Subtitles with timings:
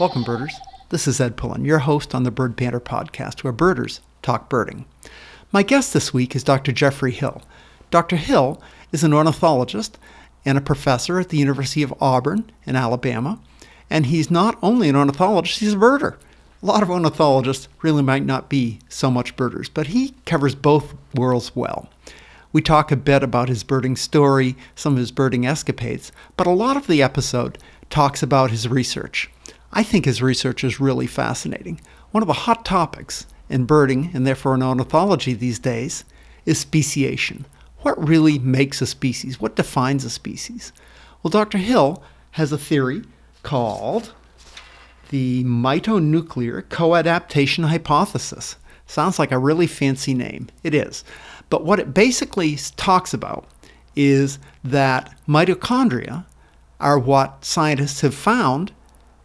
[0.00, 0.58] Welcome, birders.
[0.88, 4.86] This is Ed Pullen, your host on the Bird Banter podcast, where birders talk birding.
[5.52, 6.72] My guest this week is Dr.
[6.72, 7.42] Jeffrey Hill.
[7.90, 8.16] Dr.
[8.16, 9.98] Hill is an ornithologist
[10.42, 13.40] and a professor at the University of Auburn in Alabama.
[13.90, 16.16] And he's not only an ornithologist, he's a birder.
[16.62, 20.94] A lot of ornithologists really might not be so much birders, but he covers both
[21.14, 21.90] worlds well.
[22.54, 26.52] We talk a bit about his birding story, some of his birding escapades, but a
[26.52, 27.58] lot of the episode
[27.90, 29.28] talks about his research.
[29.72, 31.80] I think his research is really fascinating.
[32.10, 36.04] One of the hot topics in birding, and therefore in ornithology these days,
[36.44, 37.46] is speciation.
[37.78, 39.40] What really makes a species?
[39.40, 40.72] What defines a species?
[41.22, 41.58] Well, Dr.
[41.58, 42.02] Hill
[42.32, 43.02] has a theory
[43.42, 44.12] called
[45.10, 48.56] the mitonuclear coadaptation hypothesis.
[48.86, 50.48] Sounds like a really fancy name.
[50.62, 51.04] It is.
[51.48, 53.46] But what it basically talks about
[53.96, 56.24] is that mitochondria
[56.80, 58.72] are what scientists have found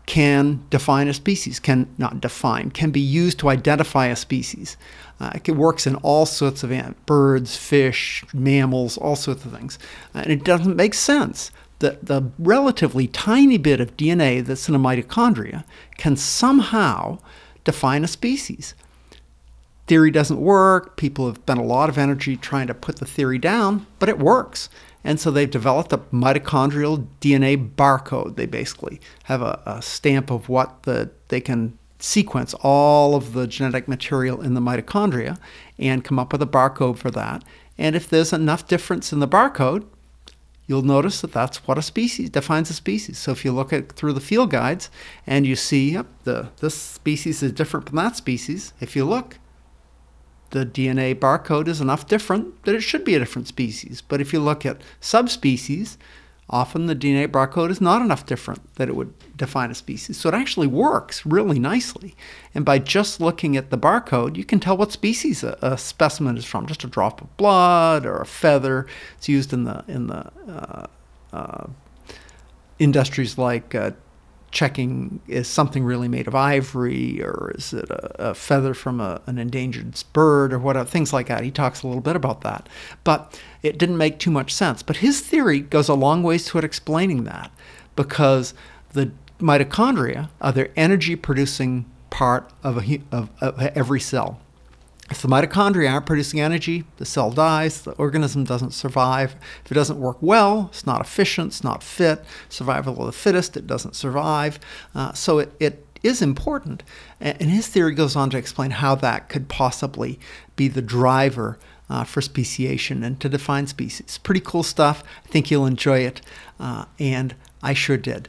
[0.06, 4.78] can define a species, can not define, can be used to identify a species.
[5.20, 9.80] Uh, it works in all sorts of birds, fish, mammals, all sorts of things.
[10.14, 14.80] and it doesn't make sense that the relatively tiny bit of DNA that's in a
[14.80, 15.64] mitochondria
[15.98, 17.18] can somehow
[17.64, 18.76] define a species.
[19.88, 20.98] Theory doesn't work.
[20.98, 24.18] People have spent a lot of energy trying to put the theory down, but it
[24.18, 24.70] works.
[25.06, 28.36] And so they've developed a mitochondrial DNA barcode.
[28.36, 33.48] They basically have a, a stamp of what the they can sequence all of the
[33.48, 35.38] genetic material in the mitochondria
[35.80, 37.44] and come up with a barcode for that.
[37.78, 39.86] And if there's enough difference in the barcode,
[40.68, 43.20] you'll notice that that's what a species defines a species.
[43.20, 44.90] So if you look at through the field guides
[45.28, 49.38] and you see yep, the this species is different from that species, if you look,
[50.56, 54.02] the DNA barcode is enough different that it should be a different species.
[54.02, 55.98] But if you look at subspecies,
[56.50, 60.18] often the DNA barcode is not enough different that it would define a species.
[60.18, 62.16] So it actually works really nicely.
[62.54, 66.38] And by just looking at the barcode, you can tell what species a, a specimen
[66.38, 66.68] is from.
[66.68, 68.88] Just a drop of blood or a feather.
[69.18, 70.88] It's used in the in the uh,
[71.34, 71.68] uh,
[72.80, 73.92] industries like uh,
[74.56, 79.22] checking is something really made of ivory or is it a, a feather from a,
[79.28, 81.44] an endangered bird or whatever, uh, things like that.
[81.44, 82.68] He talks a little bit about that.
[83.04, 84.82] But it didn't make too much sense.
[84.82, 87.52] But his theory goes a long ways toward explaining that
[87.98, 88.54] because
[88.94, 94.40] the mitochondria are the energy producing part of, a, of, of every cell.
[95.10, 99.36] If the mitochondria aren't producing energy, the cell dies, the organism doesn't survive.
[99.64, 103.56] If it doesn't work well, it's not efficient, it's not fit, survival of the fittest,
[103.56, 104.60] it doesn't survive.
[104.96, 106.82] Uh, so it, it is important.
[107.20, 110.20] And his theory goes on to explain how that could possibly
[110.56, 114.18] be the driver uh, for speciation and to define species.
[114.18, 115.04] Pretty cool stuff.
[115.24, 116.22] I think you'll enjoy it,
[116.60, 118.28] uh, and I sure did.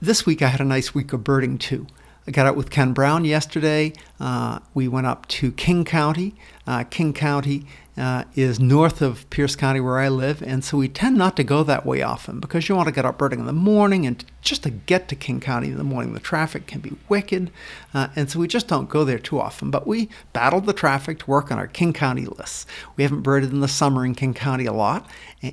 [0.00, 1.86] This week I had a nice week of birding too.
[2.26, 3.92] I got out with Ken Brown yesterday.
[4.18, 6.34] Uh, we went up to King County.
[6.66, 10.88] Uh, King County uh, is north of Pierce County where I live, and so we
[10.88, 13.46] tend not to go that way often because you want to get up birding in
[13.46, 16.80] the morning, and just to get to King County in the morning, the traffic can
[16.80, 17.50] be wicked,
[17.92, 19.70] uh, and so we just don't go there too often.
[19.70, 22.66] But we battled the traffic to work on our King County lists.
[22.96, 25.08] We haven't birded in the summer in King County a lot,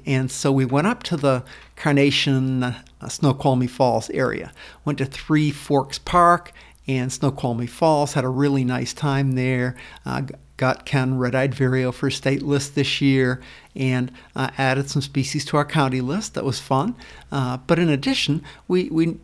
[0.06, 1.44] and so we went up to the
[1.76, 4.52] Carnation uh, Snoqualmie Falls area.
[4.84, 6.54] Went to Three Forks Park
[6.88, 8.14] and Snoqualmie Falls.
[8.14, 9.76] Had a really nice time there.
[10.06, 10.24] Uh,
[10.62, 13.42] got Ken red-eyed vireo for state list this year,
[13.76, 16.36] and uh, added some species to our county list.
[16.36, 16.96] That was fun.
[17.32, 19.18] Uh, but in addition, we we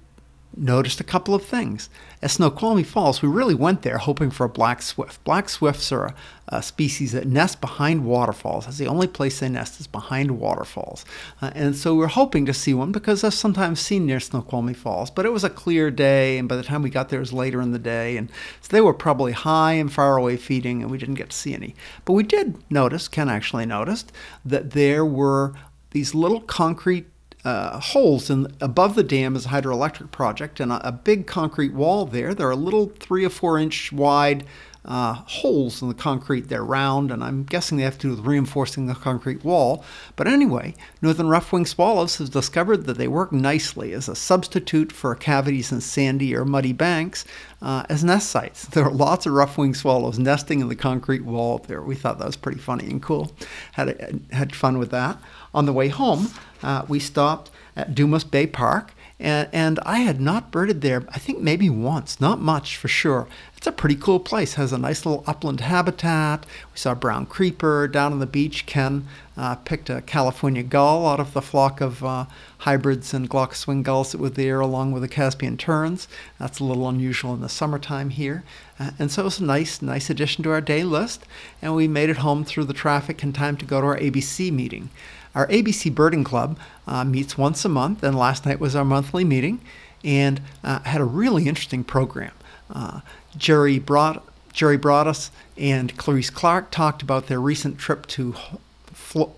[0.56, 1.90] noticed a couple of things.
[2.22, 5.24] At Snoqualmie Falls, we really went there hoping for a black swift.
[5.24, 6.16] Black swifts are a,
[6.47, 8.66] a species that nest behind waterfalls.
[8.66, 11.06] That's the only place they nest is behind waterfalls.
[11.41, 14.74] Uh, and so we are hoping to see one because they're sometimes seen near Snoqualmie
[14.74, 15.12] Falls.
[15.12, 17.34] But it was a clear day, and by the time we got there, it was
[17.34, 18.18] later in the day.
[18.18, 18.29] And
[18.62, 21.53] so they were probably high and far away feeding, and we didn't get to see
[21.53, 21.75] any.
[22.06, 24.12] But we did notice, Ken actually noticed,
[24.44, 25.53] that there were
[25.91, 27.08] these little concrete
[27.45, 31.73] uh, holes in above the dam is a hydroelectric project and a, a, big concrete
[31.73, 32.34] wall there.
[32.34, 34.43] There are little three or four inch wide
[34.87, 36.47] uh, holes in the concrete.
[36.47, 39.84] They're round, and I'm guessing they have to do with reinforcing the concrete wall.
[40.16, 45.13] But anyway, northern rough-winged swallows have discovered that they work nicely as a substitute for
[45.13, 47.25] cavities in sandy or muddy banks
[47.61, 48.66] uh, as nest sites.
[48.78, 51.81] There are lots of rough-winged swallows nesting in the concrete wall there.
[51.81, 53.31] We thought that was pretty funny and cool.
[53.73, 55.17] Had had fun with that.
[55.53, 56.29] On the way home,
[56.64, 61.03] uh, we stopped at Dumas Bay Park and, and I had not birded there.
[61.09, 63.28] I think maybe once, not much for sure.
[63.55, 64.53] It's a pretty cool place.
[64.53, 66.46] Has a nice little upland habitat.
[66.72, 68.67] We saw brown creeper down on the beach.
[68.67, 72.26] Ken uh, picked a California gull out of the flock of uh,
[72.59, 76.08] hybrids and glaucous wing gulls that were there, along with the Caspian terns.
[76.38, 78.43] That's a little unusual in the summertime here.
[78.79, 81.26] Uh, and so it was a nice, nice addition to our day list.
[81.59, 84.52] And we made it home through the traffic in time to go to our ABC
[84.52, 84.91] meeting.
[85.37, 86.57] Our ABC Birding Club
[86.87, 89.61] uh, meets once a month, and last night was our monthly meeting,
[90.03, 92.31] and uh, had a really interesting program.
[92.73, 93.01] Uh,
[93.37, 98.34] Jerry brought Jerry Broadus and Clarice Clark talked about their recent trip to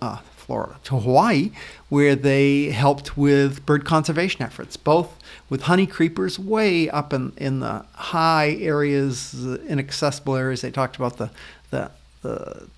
[0.01, 1.51] uh, Florida, to Hawaii,
[1.89, 7.59] where they helped with bird conservation efforts, both with honey creepers way up in, in
[7.59, 9.33] the high areas,
[9.67, 10.61] inaccessible areas.
[10.61, 11.29] They talked about the,
[11.71, 11.91] the,
[12.21, 12.69] the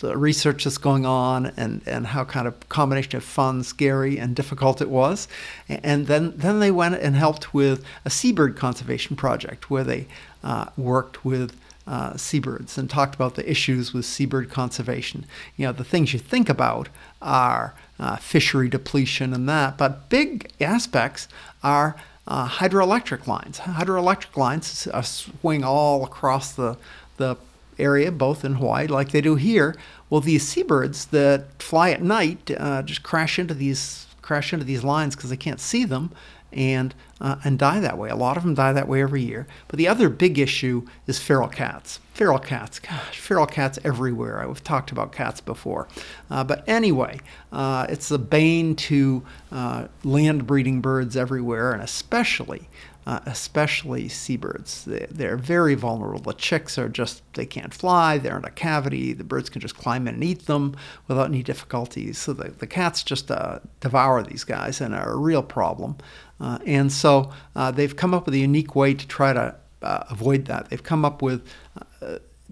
[0.00, 4.34] the research that's going on and, and how kind of combination of fun, scary, and
[4.34, 5.28] difficult it was.
[5.68, 10.06] And then, then they went and helped with a seabird conservation project where they
[10.42, 11.56] uh, worked with
[11.86, 15.26] uh, seabirds and talked about the issues with seabird conservation.
[15.56, 16.88] You know, the things you think about
[17.20, 21.28] are uh, fishery depletion and that, but big aspects
[21.62, 23.58] are uh, hydroelectric lines.
[23.58, 26.76] Hydroelectric lines uh, swing all across the,
[27.16, 27.36] the
[27.80, 29.74] area, both in Hawaii, like they do here.
[30.08, 34.84] Well, these seabirds that fly at night uh, just crash into these crash into these
[34.84, 36.12] lines because they can't see them,
[36.52, 38.08] and uh, and die that way.
[38.08, 39.46] A lot of them die that way every year.
[39.68, 42.00] But the other big issue is feral cats.
[42.14, 44.46] Feral cats, gosh, feral cats everywhere.
[44.46, 45.88] I've talked about cats before.
[46.30, 47.18] Uh, but anyway,
[47.50, 52.68] uh, it's a bane to uh, land breeding birds everywhere, and especially.
[53.10, 54.84] Uh, especially seabirds.
[54.84, 56.20] They, are very vulnerable.
[56.20, 59.76] The chicks are just, they can't fly, they're in a cavity, the birds can just
[59.76, 60.76] climb in and eat them
[61.08, 62.18] without any difficulties.
[62.18, 65.96] So the, the cats just uh, devour these guys and are a real problem.
[66.38, 70.04] Uh, and so uh, they've come up with a unique way to try to uh,
[70.08, 70.70] avoid that.
[70.70, 71.44] They've come up with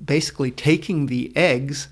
[0.04, 1.86] basically taking the eggs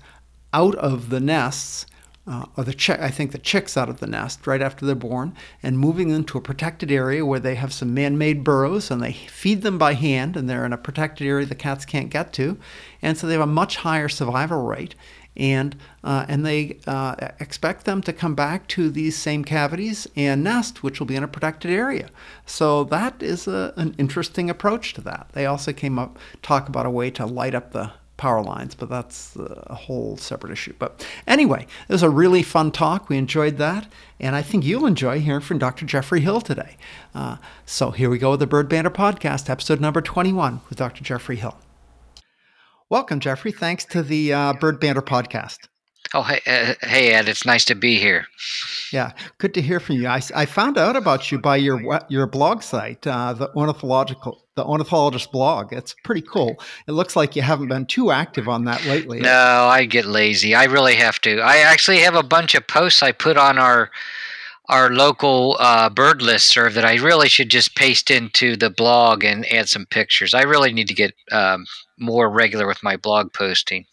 [0.51, 1.85] out of the nests.
[2.27, 4.95] Uh, or the chick, I think the chicks out of the nest right after they're
[4.95, 5.33] born,
[5.63, 9.13] and moving them to a protected area where they have some man-made burrows, and they
[9.13, 12.57] feed them by hand, and they're in a protected area the cats can't get to,
[13.01, 14.93] and so they have a much higher survival rate
[15.37, 20.43] and uh, and they uh, expect them to come back to these same cavities and
[20.43, 22.09] nest, which will be in a protected area.
[22.45, 25.29] So that is a, an interesting approach to that.
[25.33, 28.89] They also came up talk about a way to light up the power lines, but
[28.89, 30.73] that's a whole separate issue.
[30.77, 33.09] But anyway, it was a really fun talk.
[33.09, 33.87] We enjoyed that,
[34.19, 35.85] and I think you'll enjoy hearing from Dr.
[35.85, 36.77] Jeffrey Hill today.
[37.15, 41.03] Uh, so here we go with the Bird Banter podcast, episode number 21 with Dr.
[41.03, 41.57] Jeffrey Hill.
[42.89, 43.51] Welcome, Jeffrey.
[43.51, 45.67] Thanks to the uh, Bird Banter podcast.
[46.13, 47.27] Oh, hey, uh, hey, Ed.
[47.27, 48.25] It's nice to be here.
[48.93, 50.07] Yeah, good to hear from you.
[50.07, 54.65] I, I found out about you by your your blog site, uh, the ornithological the
[54.65, 55.71] ornithologist blog.
[55.71, 56.59] It's pretty cool.
[56.87, 59.21] It looks like you haven't been too active on that lately.
[59.21, 60.53] No, I get lazy.
[60.53, 61.39] I really have to.
[61.39, 63.89] I actually have a bunch of posts I put on our
[64.69, 69.23] our local uh, bird list serve that I really should just paste into the blog
[69.23, 70.33] and add some pictures.
[70.33, 71.65] I really need to get um,
[71.97, 73.85] more regular with my blog posting.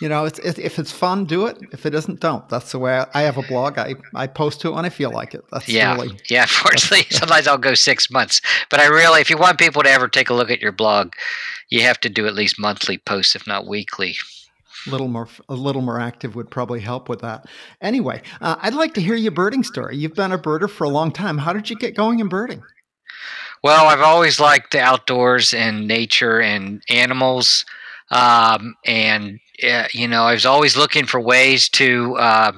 [0.00, 1.58] You know, it's, if it's fun, do it.
[1.70, 2.48] If it isn't, don't.
[2.48, 3.78] That's the way I, I have a blog.
[3.78, 5.44] I, I post to it when I feel like it.
[5.52, 6.46] That's yeah, really, yeah.
[6.46, 10.08] Fortunately, sometimes I'll go six months, but I really, if you want people to ever
[10.08, 11.12] take a look at your blog,
[11.68, 14.16] you have to do at least monthly posts, if not weekly
[14.86, 17.46] little more a little more active would probably help with that.
[17.80, 19.96] Anyway, uh, I'd like to hear your birding story.
[19.96, 21.38] You've been a birder for a long time.
[21.38, 22.62] How did you get going in birding?
[23.62, 27.64] Well, I've always liked the outdoors and nature and animals,
[28.10, 29.38] um, and
[29.92, 32.16] you know, I was always looking for ways to.
[32.16, 32.52] Uh,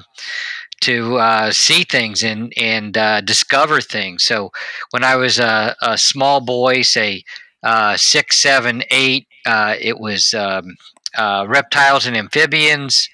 [0.80, 4.22] to uh, see things and and uh, discover things.
[4.22, 4.50] So
[4.90, 7.24] when I was a, a small boy, say
[7.62, 10.76] uh, six, seven, eight, uh, it was um,
[11.48, 13.08] reptiles and amphibians.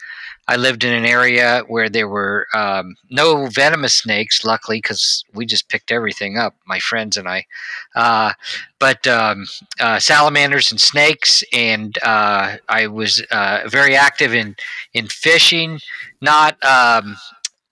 [0.51, 5.47] I lived in an area where there were um, no venomous snakes, luckily, because we
[5.47, 7.47] just picked everything up, my friends and I.
[7.95, 8.33] Uh,
[8.81, 9.47] but um,
[9.79, 14.57] uh, salamanders and snakes, and uh, I was uh, very active in
[14.93, 15.79] in fishing,
[16.21, 17.17] not um,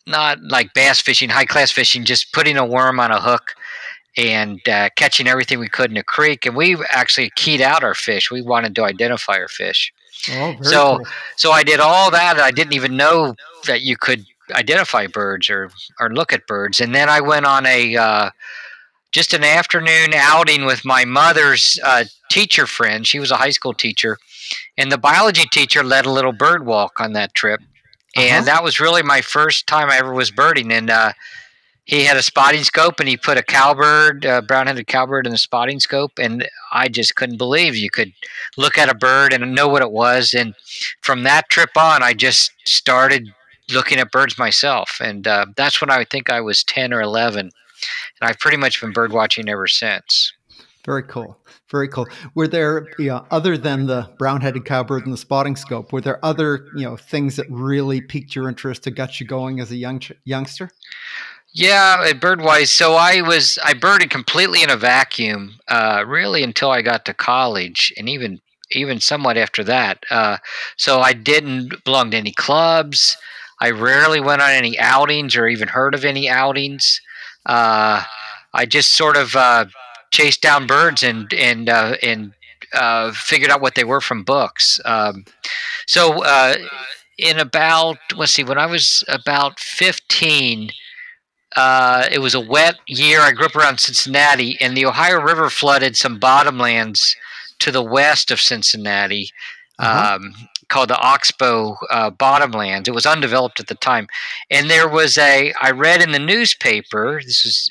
[0.07, 3.57] not like bass fishing, high class fishing, just putting a worm on a hook
[4.17, 6.47] and uh, catching everything we could in a creek.
[6.47, 8.31] And we actually keyed out our fish.
[8.31, 9.93] We wanted to identify our fish.
[10.31, 11.07] Oh, so cool.
[11.37, 12.39] so I did all that.
[12.39, 13.35] I didn't even know
[13.67, 15.71] that you could identify birds or
[16.01, 16.81] or look at birds.
[16.81, 18.31] And then I went on a uh,
[19.13, 23.07] just an afternoon outing with my mother's uh, teacher friend.
[23.07, 24.19] She was a high school teacher,
[24.77, 27.61] and the biology teacher led a little bird walk on that trip.
[28.17, 28.45] And uh-huh.
[28.47, 30.73] that was really my first time I ever was birding.
[30.73, 31.13] And uh,
[31.88, 35.38] he had a spotting scope and he put a cowbird, a brown-headed cowbird, in the
[35.38, 38.12] spotting scope, and I just couldn't believe you could
[38.59, 40.35] look at a bird and know what it was.
[40.35, 40.54] And
[41.00, 43.33] from that trip on, I just started
[43.73, 47.40] looking at birds myself, and uh, that's when I think I was ten or eleven,
[48.21, 50.35] and I've pretty much been bird watching ever since.
[50.85, 51.38] Very cool.
[51.71, 52.07] Very cool.
[52.35, 56.23] Were there, you know, other than the brown-headed cowbird and the spotting scope, were there
[56.23, 59.76] other, you know, things that really piqued your interest to got you going as a
[59.76, 60.71] young youngster?
[61.52, 62.69] Yeah, birdwise.
[62.69, 67.14] So I was I birded completely in a vacuum, uh, really until I got to
[67.14, 68.40] college, and even
[68.71, 70.05] even somewhat after that.
[70.11, 70.37] Uh,
[70.76, 73.17] so I didn't belong to any clubs.
[73.61, 77.00] I rarely went on any outings or even heard of any outings.
[77.47, 78.05] Uh,
[78.52, 79.64] I just sort of uh,
[80.12, 82.35] chased down birds and and uh, and
[82.75, 84.81] uh, figured out what they were from books.
[84.85, 85.25] Um,
[85.87, 86.57] so uh,
[87.17, 90.71] in about let's see, when I was about fifteen.
[91.59, 93.21] Uh, it was a wet year.
[93.21, 97.17] I grew up around Cincinnati, and the Ohio River flooded some bottomlands
[97.59, 99.31] to the west of Cincinnati.
[99.81, 100.15] Uh-huh.
[100.17, 100.35] Um,
[100.69, 102.88] called the Oxbow uh, Bottomlands.
[102.88, 104.07] It was undeveloped at the time,
[104.50, 105.53] and there was a.
[105.61, 107.21] I read in the newspaper.
[107.25, 107.71] This was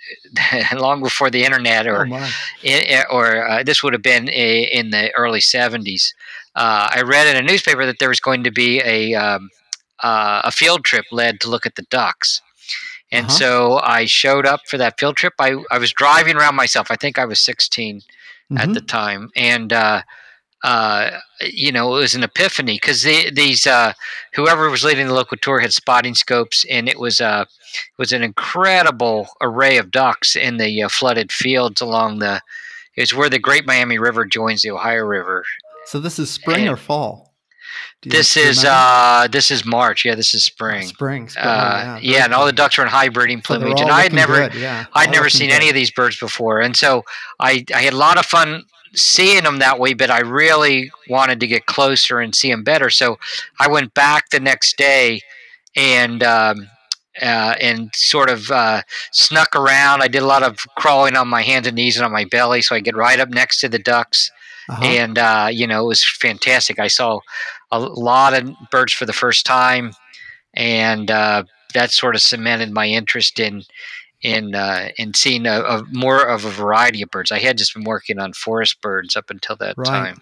[0.80, 2.06] long before the internet, Oh or
[2.66, 6.14] i- or uh, this would have been a, in the early '70s.
[6.56, 9.50] Uh, I read in a newspaper that there was going to be a um,
[10.02, 12.42] uh, a field trip led to look at the ducks.
[13.12, 13.38] And Uh-huh.
[13.38, 15.34] so I showed up for that field trip.
[15.40, 16.88] I, I was driving around myself.
[16.92, 18.02] I think I was 16
[18.58, 18.74] at Mhm.
[18.74, 20.02] the time, and uh,
[20.64, 21.12] uh,
[21.42, 23.94] you know it was an epiphany because these uh,
[24.34, 28.12] whoever was leading the local tour had spotting scopes, and it was uh, it was
[28.12, 32.42] an incredible array of ducks in the uh, flooded fields along the.
[32.96, 35.46] It's where the Great Miami River joins the Ohio River.
[35.86, 37.27] So this is spring and- or fall?
[38.04, 40.06] This is uh, this is March.
[40.06, 40.88] Yeah, this is spring.
[40.88, 41.30] spring.
[41.30, 41.46] spring.
[41.46, 43.90] oh, Uh, very yeah, and all the ducks were in high breeding So plumage, and
[43.92, 45.56] I had never good, yeah, I'd all never seen good.
[45.56, 47.04] any of these birds before, and so
[47.40, 48.64] I I had a lot of fun
[48.96, 49.94] seeing them that way.
[49.94, 53.18] But I really wanted to get closer and see them better, so
[53.60, 55.22] I went back the next day
[55.76, 56.24] and.
[56.24, 56.70] Um,
[57.20, 60.04] uh, and sort of uh, snuck around.
[60.04, 62.62] I did a lot of crawling on my hands and knees and on my belly,
[62.62, 64.30] so I get right up next to the ducks
[64.70, 64.84] Uh-huh.
[64.86, 66.78] and uh, you know it was fantastic.
[66.78, 67.22] I saw
[67.72, 69.94] a lot of birds for the first time,
[70.54, 71.44] and uh,
[71.74, 73.64] that sort of cemented my interest in
[74.22, 77.32] in uh, in seeing a, a more of a variety of birds.
[77.32, 79.90] I had just been working on forest birds up until that Right.
[79.90, 80.18] time.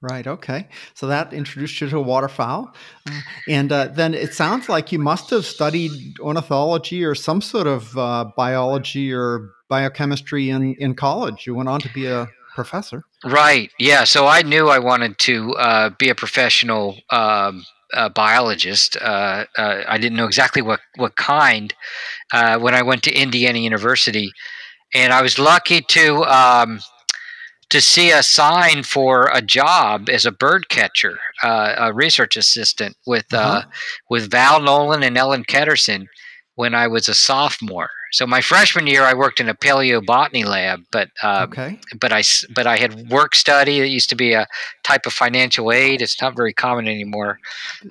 [0.00, 0.26] Right.
[0.26, 0.68] Okay.
[0.92, 2.74] So that introduced you to waterfowl,
[3.06, 7.66] uh, and uh, then it sounds like you must have studied ornithology or some sort
[7.66, 11.46] of uh, biology or biochemistry in in college.
[11.46, 13.04] You went on to be a professor.
[13.24, 13.70] Right.
[13.78, 14.04] Yeah.
[14.04, 18.96] So I knew I wanted to uh, be a professional um, uh, biologist.
[19.00, 21.74] Uh, uh, I didn't know exactly what what kind
[22.32, 24.30] uh, when I went to Indiana University,
[24.94, 26.80] and I was lucky to um,
[27.70, 32.96] to see a sign for a job as a bird catcher, uh, a research assistant
[33.06, 33.62] with uh, Uh-huh.
[34.10, 36.06] with Val Nolan and Ellen Ketterson
[36.56, 37.90] when I was a sophomore.
[38.14, 41.80] So my freshman year, I worked in a paleobotany lab, but uh, okay.
[42.00, 42.22] but I
[42.54, 43.80] but I had work study.
[43.80, 44.46] It used to be a
[44.84, 46.00] type of financial aid.
[46.00, 47.40] It's not very common anymore.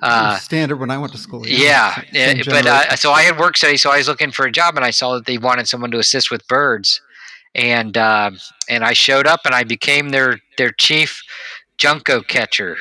[0.00, 1.46] Uh, Standard when I went to school.
[1.46, 4.50] yeah, yeah, but uh, so I had work study, so I was looking for a
[4.50, 7.02] job, and I saw that they wanted someone to assist with birds,
[7.54, 8.30] and uh,
[8.66, 11.20] and I showed up, and I became their their chief
[11.76, 12.78] junco catcher.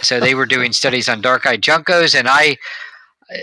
[0.00, 2.56] So they were doing studies on dark-eyed juncos, and I.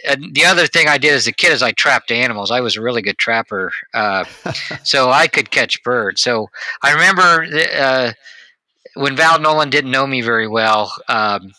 [0.08, 2.52] And the other thing I did as a kid is I trapped animals.
[2.52, 4.26] I was a really good trapper, uh,
[4.84, 6.22] so I could catch birds.
[6.22, 6.50] So
[6.84, 8.14] I remember uh,
[8.96, 10.94] when Val Nolan didn't know me very well.
[11.08, 11.54] Um,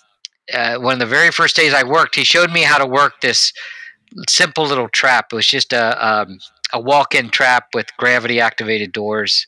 [0.52, 3.20] uh, one of the very first days I worked, he showed me how to work
[3.20, 3.52] this
[4.28, 5.26] simple little trap.
[5.32, 6.38] It was just a um,
[6.72, 9.46] a walk-in trap with gravity-activated doors.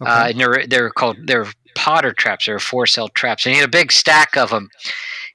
[0.00, 2.46] Uh, and they're they're called they're Potter traps.
[2.46, 4.70] They're four-cell traps, and he had a big stack of them.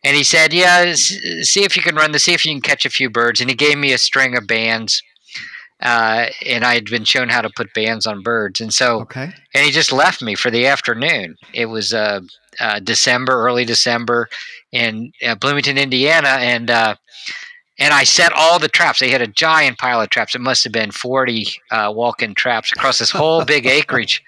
[0.03, 2.23] And he said, "Yeah, see if you can run this.
[2.23, 4.47] See if you can catch a few birds." And he gave me a string of
[4.47, 5.01] bands.
[5.81, 9.31] Uh, and I had been shown how to put bands on birds, and so okay.
[9.53, 11.37] and he just left me for the afternoon.
[11.53, 12.19] It was uh,
[12.59, 14.27] uh, December, early December,
[14.73, 16.95] in uh, Bloomington, Indiana, and uh,
[17.79, 18.99] and I set all the traps.
[18.99, 20.35] They had a giant pile of traps.
[20.35, 24.21] It must have been forty uh, walk-in traps across this whole big acreage.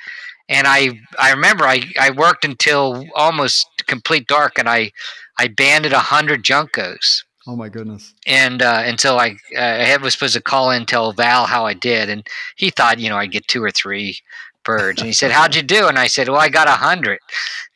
[0.51, 4.91] And I I remember I, I worked until almost complete dark, and I
[5.39, 7.23] I banded a hundred juncos.
[7.47, 8.13] Oh my goodness.
[8.27, 11.65] and uh, until I uh, I was supposed to call in and tell Val how
[11.65, 12.27] I did, and
[12.57, 14.19] he thought you know I'd get two or three
[14.63, 17.19] birds, and he said, "How'd you do?" And I said, "Well, I got a hundred.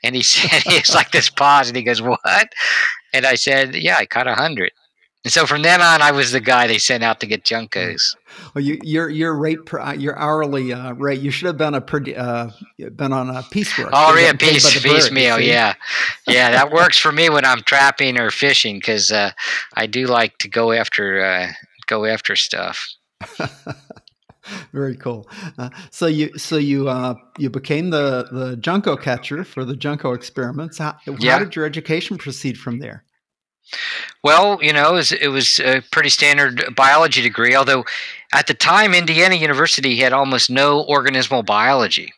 [0.03, 2.49] And he said, he's like this pause, and he goes, "What?"
[3.13, 4.71] And I said, "Yeah, I caught a hundred.
[5.23, 8.15] And so from then on, I was the guy they sent out to get juncos.
[8.53, 11.21] Well, you, your your rate per, uh, your hourly uh, rate.
[11.21, 12.49] You should have been a per, uh,
[12.95, 13.89] been on a piecework.
[13.93, 15.39] Oh, yeah, getting paid by piece piecemeal.
[15.39, 15.73] Yeah,
[16.27, 19.31] yeah, that works for me when I'm trapping or fishing because uh,
[19.75, 21.51] I do like to go after uh,
[21.87, 22.87] go after stuff.
[24.73, 25.27] Very cool.
[25.57, 30.13] Uh, so you so you uh, you became the the junco catcher for the junco
[30.13, 30.77] experiments.
[30.77, 33.04] How, how did your education proceed from there?
[34.23, 37.83] Well, you know, it was, it was a pretty standard biology degree, although
[38.33, 42.11] at the time, Indiana University had almost no organismal biology.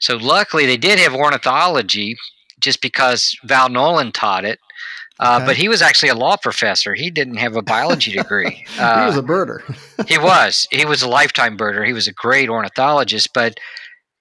[0.00, 2.16] So luckily, they did have ornithology
[2.60, 4.58] just because Val Nolan taught it.
[5.18, 5.46] Uh, Okay.
[5.46, 6.94] But he was actually a law professor.
[6.94, 8.50] He didn't have a biology degree.
[8.74, 9.60] he was Uh, a birder.
[10.08, 10.66] he was.
[10.70, 11.86] He was a lifetime birder.
[11.86, 13.58] He was a great ornithologist, but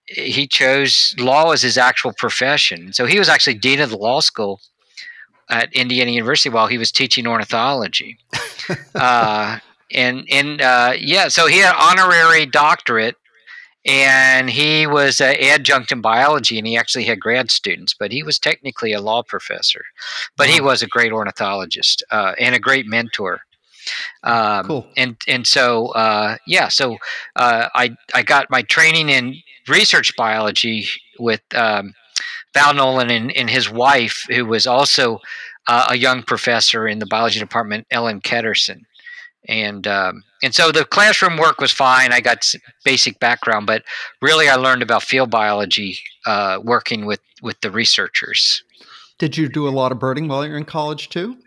[0.07, 2.91] he chose law as his actual profession.
[2.91, 4.59] So he was actually dean of the law school
[5.49, 8.17] at Indiana University while he was teaching ornithology.
[8.95, 9.59] uh,
[9.91, 13.15] and and uh, yeah, so he had honorary doctorate,
[13.85, 18.21] and he was an adjunct in biology, and he actually had grad students, but he
[18.21, 19.83] was technically a law professor.
[20.37, 23.41] But he was a great ornithologist uh, and a great mentor.
[24.23, 24.87] Um, Cool.
[24.97, 26.97] And and so uh, yeah, so
[27.35, 29.35] uh, I I got my training in
[29.67, 30.87] research biology
[31.17, 31.93] with um,
[32.53, 35.19] Val Nolan and, and his wife, who was also
[35.67, 38.81] uh, a young professor in the biology department, Ellen Ketterson.
[39.47, 42.11] And um, and so the classroom work was fine.
[42.11, 42.45] I got
[42.83, 43.83] basic background, but
[44.21, 48.63] really I learned about field biology uh, working with with the researchers.
[49.17, 51.37] Did you do a lot of birding while you were in college too?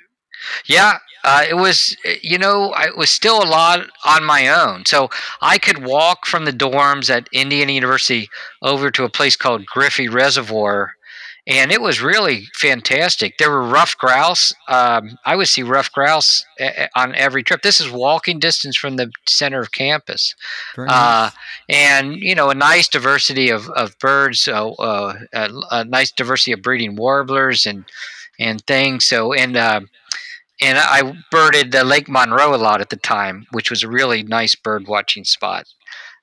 [0.66, 4.84] Yeah, uh, it was, you know, I was still a lot on my own.
[4.86, 5.08] So
[5.40, 8.28] I could walk from the dorms at Indiana University
[8.60, 10.94] over to a place called Griffy Reservoir,
[11.46, 13.38] and it was really fantastic.
[13.38, 14.52] There were ruffed grouse.
[14.68, 17.62] Um, I would see ruffed grouse uh, on every trip.
[17.62, 20.36] This is walking distance from the center of campus
[20.78, 21.32] uh, nice.
[21.68, 26.52] and you know a nice diversity of, of birds, uh, uh, a, a nice diversity
[26.52, 27.84] of breeding warblers and
[28.38, 29.08] and things.
[29.08, 29.80] So and uh,
[30.62, 34.22] and I birded uh, Lake Monroe a lot at the time, which was a really
[34.22, 35.66] nice bird watching spot.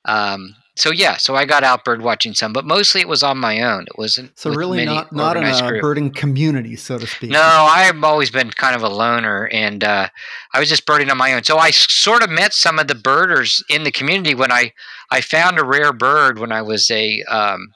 [0.05, 3.37] Um, so yeah, so I got out bird watching some, but mostly it was on
[3.37, 3.81] my own.
[3.83, 5.81] It wasn't So really not not in a group.
[5.81, 7.31] birding community, so to speak.
[7.31, 10.07] No, I've always been kind of a loner, and uh,
[10.53, 11.43] I was just birding on my own.
[11.43, 14.71] So I sort of met some of the birders in the community when I
[15.11, 17.73] I found a rare bird when I was a um,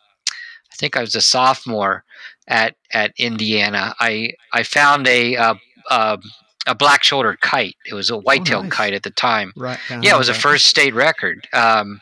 [0.72, 2.06] I think I was a sophomore
[2.48, 3.94] at at Indiana.
[4.00, 5.56] I I found a uh,
[5.90, 6.18] uh,
[6.68, 7.76] a black shouldered kite.
[7.86, 8.74] It was a white-tailed nice.
[8.74, 9.52] kite at the time.
[9.56, 9.80] Right.
[9.90, 11.48] Yeah, it was a first state record.
[11.54, 12.00] Um,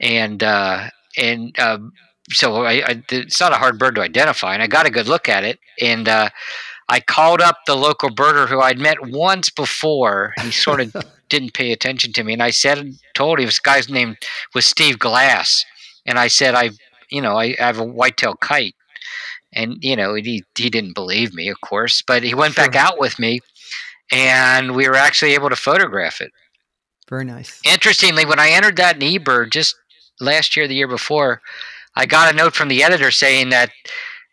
[0.00, 1.92] and uh, and um,
[2.30, 5.08] so I, I, it's not a hard bird to identify, and I got a good
[5.08, 6.30] look at it, and uh,
[6.88, 10.34] I called up the local birder who I'd met once before.
[10.42, 10.94] He sort of
[11.28, 14.16] didn't pay attention to me, and I said, told him this guy's name
[14.54, 15.64] was Steve Glass,
[16.04, 16.70] and I said, I,
[17.10, 18.74] you know, I, I have a white-tailed kite,
[19.52, 22.98] and you know, he he didn't believe me, of course, but he went back out
[22.98, 23.40] with me,
[24.12, 26.32] and we were actually able to photograph it.
[27.08, 27.60] Very nice.
[27.64, 29.76] Interestingly, when I entered that in eBird just
[30.20, 31.40] last year, the year before,
[31.94, 33.70] I got a note from the editor saying that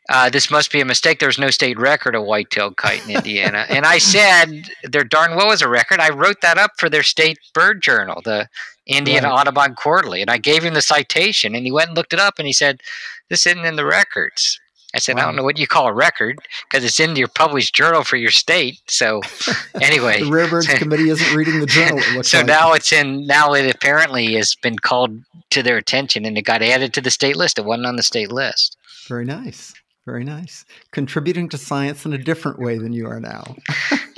[0.09, 1.19] uh, this must be a mistake.
[1.19, 5.47] There's no state record of white-tailed kite in Indiana, and I said there darn well
[5.47, 5.99] was a record.
[5.99, 8.49] I wrote that up for their state bird journal, the
[8.85, 9.39] Indiana Right.
[9.41, 12.35] Audubon Quarterly, and I gave him the citation, and he went and looked it up,
[12.37, 12.81] and he said
[13.29, 14.59] this isn't in the records.
[14.93, 17.73] I said I don't know what you call a record because it's in your published
[17.73, 18.79] journal for your state.
[18.87, 19.21] So
[19.81, 21.99] anyway, The Rare Birds Committee isn't reading the journal.
[22.23, 22.47] So like.
[22.47, 23.25] now it's in.
[23.25, 27.11] Now it apparently has been called to their attention, and it got added to the
[27.11, 27.57] state list.
[27.57, 28.77] It wasn't on the state list.
[29.07, 29.73] Very nice.
[30.05, 30.65] Very nice.
[30.91, 33.55] Contributing to science in a different way than you are now.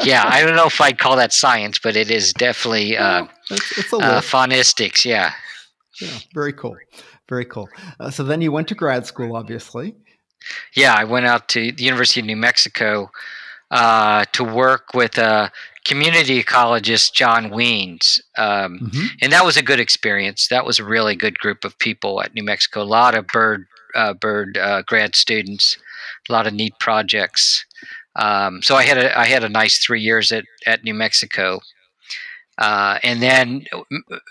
[0.04, 3.78] Yeah, I don't know if I'd call that science, but it is definitely uh, it's,
[3.80, 5.04] it's a uh, faunistics.
[5.04, 5.34] Yeah,
[6.00, 6.78] yeah, very cool.
[7.28, 7.70] Very cool.
[8.00, 9.96] Uh, so then you went to grad school, obviously.
[10.76, 10.94] Yeah.
[10.98, 13.10] I went out to the University of New Mexico
[13.72, 15.50] uh, to work with uh,
[15.86, 18.20] community ecologist John Wiens.
[18.38, 19.08] Um, Mhm.
[19.22, 20.48] and that was a good experience.
[20.48, 22.82] That was a really good group of people at New Mexico.
[22.82, 25.78] A lot of bird uh, bird uh, grad students,
[26.30, 27.66] a lot of neat projects.
[28.18, 31.62] Um, so I had a I had a nice three years at at New Mexico,
[32.58, 33.80] uh, and then uh,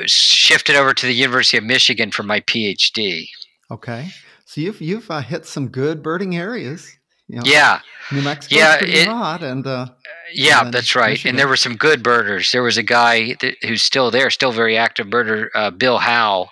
[0.06, 3.28] shifted over to the University of Michigan for my PhD.
[3.70, 4.10] Okay.
[4.54, 6.96] So you've you've uh, hit some good birding areas.
[7.26, 7.80] You know, Yeah,
[8.12, 9.86] New Mexico's Yeah, pretty it- hot, and uh,
[10.32, 11.10] yeah, then that's right.
[11.14, 11.30] Michigan.
[11.30, 12.52] And there were some good birders.
[12.52, 16.50] There was a guy that, who's still there, still very active birder, uh, Bill Howe,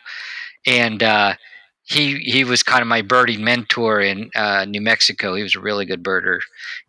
[0.67, 1.35] and uh,
[1.85, 5.37] he he was kind of my birding mentor in uh, New Mexico.
[5.37, 6.41] He was a really good birder,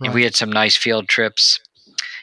[0.02, 1.60] and we had some nice field trips.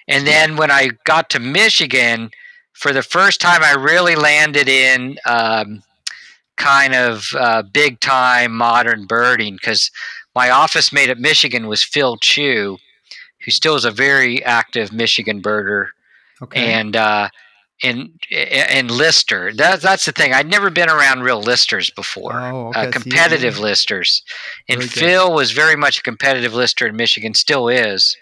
[0.09, 2.33] And then when I got to Michigan
[2.73, 5.85] for the first time, I really landed in um,
[6.61, 9.91] kind of uh, big time modern birding because
[10.35, 12.77] my office mate at Michigan was Phil Chu,
[13.45, 15.89] who still is a very active Michigan birder,
[16.43, 16.73] Okay.
[16.73, 17.29] and uh,
[17.83, 19.53] and and lister.
[19.55, 20.33] That, that's the thing.
[20.35, 22.89] I'd never been around real listers before, Oh, okay.
[22.89, 24.23] uh, competitive you- listers.
[24.69, 25.01] And Very good.
[25.01, 28.17] Phil was very much a competitive lister in Michigan, still is,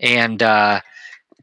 [0.00, 0.80] and uh,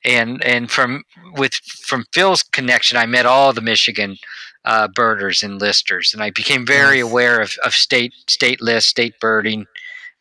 [0.03, 1.03] and and from
[1.37, 4.17] with from Phil's connection, I met all the Michigan
[4.65, 7.09] uh, birders and listers, and I became very Nice.
[7.11, 9.65] aware of, of state state list, state birding,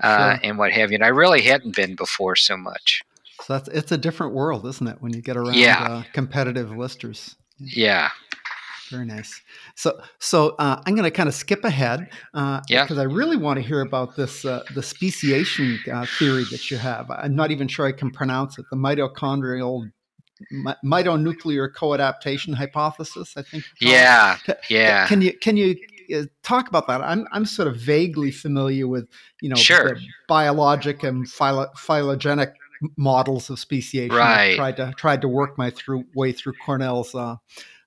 [0.03, 0.41] uh, Sure.
[0.45, 0.97] and what have you.
[0.97, 3.03] And I really hadn't been before so much.
[3.43, 5.83] So that's it's a different world, isn't it, when you get around Yeah.
[5.83, 7.37] uh, competitive listers?
[7.59, 8.11] Yeah,
[8.91, 9.41] Very nice.
[9.77, 12.85] So, so uh, I'm going to kind of skip ahead uh, Yeah.
[12.85, 16.77] because I really want to hear about this uh, the speciation uh, theory that you
[16.79, 17.11] have.
[17.11, 18.67] I'm not even sure I can pronounce it.
[18.71, 19.91] The mitochondrial mi-
[20.85, 23.35] mitonuclear coadaptation hypothesis.
[23.37, 23.64] I think.
[23.81, 23.88] it.
[23.88, 24.37] yeah,
[24.68, 25.07] yeah.
[25.07, 25.77] Can you can you
[26.14, 27.01] uh, talk about that?
[27.01, 29.09] I'm I'm sort of vaguely familiar with
[29.40, 29.97] you know Sure.
[30.29, 32.53] biologic and philo- phylogenic
[32.97, 34.14] models of speciation.
[34.16, 34.57] Right.
[34.57, 37.37] tried to tried to work my through way through Cornell's uh,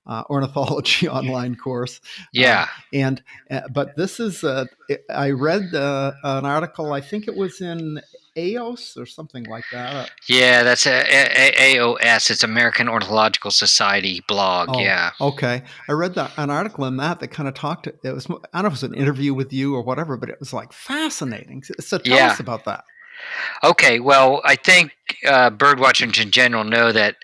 [0.07, 1.99] uh, ornithology online course.
[2.31, 4.65] Yeah, And uh, but this is uh,
[5.09, 6.93] I read uh, an article.
[6.93, 8.01] I think it was in
[8.37, 9.95] AOS or something like that.
[9.95, 10.63] Uh, yeah.
[10.63, 12.29] That's a, a, a- AOS.
[12.29, 14.69] It's American Ornithological Society blog.
[14.71, 17.87] Oh, Yeah, Okay, I read that an article in that that kind of talked.
[17.87, 20.29] It was I don't know if it was an interview with you or whatever, but
[20.29, 21.63] it was like fascinating.
[21.63, 22.27] So- tell Yeah.
[22.31, 22.83] us about that.
[23.63, 24.91] Okay, well, I think
[25.27, 27.15] uh, bird watchers in general know that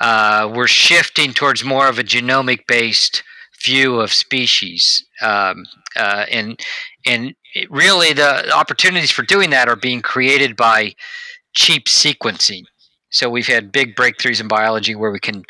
[0.00, 3.22] uh, we're shifting towards more of a genomic based
[3.62, 5.04] view of species.
[5.22, 5.64] Um,
[5.96, 6.58] uh, and
[7.06, 10.94] and it really, the opportunities for doing that are being created by
[11.54, 12.64] cheap sequencing.
[13.10, 15.44] So we've had big breakthroughs in biology where we can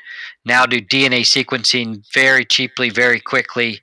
[0.44, 3.80] now do DNA sequencing very cheaply, very quickly,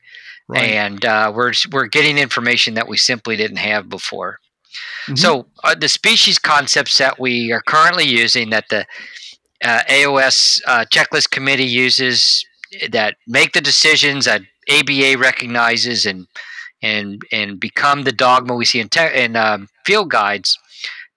[0.47, 0.71] Right.
[0.71, 4.39] and uh, we're we're getting information that we simply didn't have before.
[5.07, 5.17] Mhm.
[5.17, 8.85] So uh, the species concepts that we are currently using, that the
[9.63, 12.45] uh, AOS uh, checklist committee uses,
[12.91, 16.27] that make the decisions that ABA recognizes and
[16.81, 20.57] and and become the dogma we see in te- in um, field guides.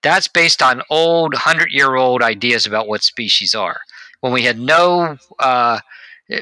[0.02, 3.80] That's based on old hundred year old ideas about what species are.
[4.20, 5.80] When we had no uh,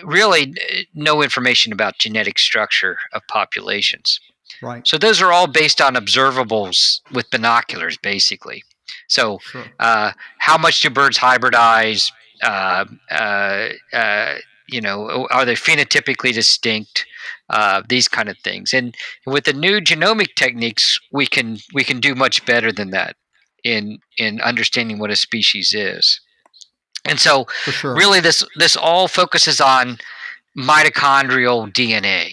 [0.05, 4.21] really uh, no information about genetic structure of populations.
[4.63, 4.87] right.
[4.87, 8.63] So those are all based on observables with binoculars, basically.
[9.09, 9.65] So Sure.
[9.81, 12.11] uh, how much do birds hybridize?
[12.43, 14.35] Uh, uh, uh,
[14.73, 17.07] you know, are they phenotypically distinct?
[17.51, 18.73] Uh, these kind of things.
[18.73, 18.95] And
[19.27, 23.17] with the new genomic techniques, we can we can do much better than that
[23.63, 26.19] in in understanding what a species is.
[27.05, 27.95] And so, sure.
[27.95, 29.99] really this this all focuses on
[30.57, 32.33] mitochondrial DNA.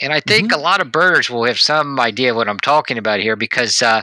[0.00, 2.98] And I think a lot of birders will have some idea of what I'm talking
[2.98, 4.02] about here because uh,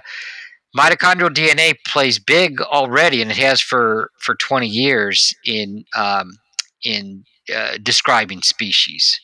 [0.78, 6.38] mitochondrial DNA plays big already, and it has for for 20 years in um,
[6.84, 9.20] in uh, describing species.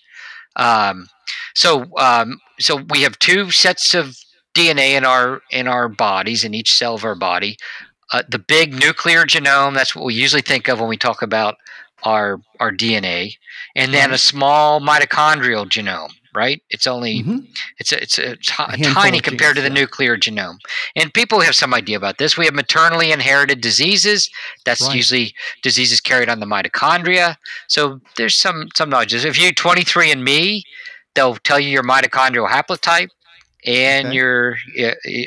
[0.56, 1.08] Um,
[1.54, 4.18] so um, so we have two sets of
[4.54, 7.58] DNA in our in our bodies in each cell of our body.
[8.14, 11.56] Uh, the big nuclear genome that's what we usually think of when we talk about
[12.04, 13.38] our our DNA,
[13.76, 16.12] and then a small mitochondrial genome.
[16.36, 16.62] Right?
[16.70, 17.48] It's only Mhm.
[17.80, 20.58] it's a, it's a, tiny compared to the nuclear genome.
[20.96, 22.38] And people have some idea about this.
[22.38, 24.30] We have maternally inherited diseases.
[24.66, 24.96] That's Right.
[24.96, 27.38] usually diseases carried on the mitochondria.
[27.68, 29.14] So there's some some knowledge.
[29.14, 30.64] If you 23andMe,
[31.16, 33.10] they'll tell you your mitochondrial haplotype
[33.66, 34.16] and Okay.
[34.18, 34.58] your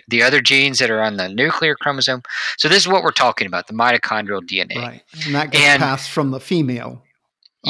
[0.08, 2.22] the other genes that are on the nuclear chromosome.
[2.58, 4.76] So this is what we're talking about: the mitochondrial DNA.
[4.76, 5.02] Right.
[5.24, 7.02] And that gets And- passed from the female,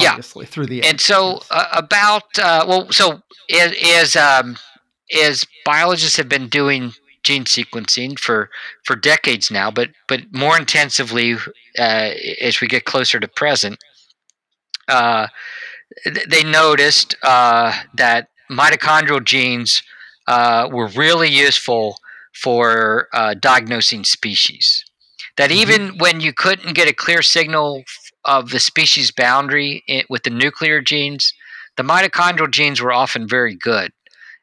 [0.02, 0.16] Yeah.
[0.20, 4.56] through the and so uh, about uh, well so is as, um,
[5.24, 6.92] as biologists have been doing
[7.24, 8.50] gene sequencing for
[8.84, 11.34] for decades now but but more intensively
[11.78, 13.78] uh, as we get closer to present
[14.88, 15.26] uh,
[16.28, 19.82] they noticed uh, that mitochondrial genes
[20.26, 21.96] uh, were really useful
[22.34, 24.84] for uh, diagnosing species
[25.36, 25.54] that Mhm.
[25.56, 27.84] even when you couldn't get a clear signal
[28.24, 31.32] of the species boundary with the nuclear genes,
[31.76, 33.92] the mitochondrial genes were often very good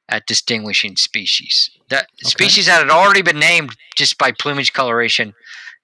[0.10, 1.70] at distinguishing species.
[1.90, 5.34] That species that had already been named just by plumage coloration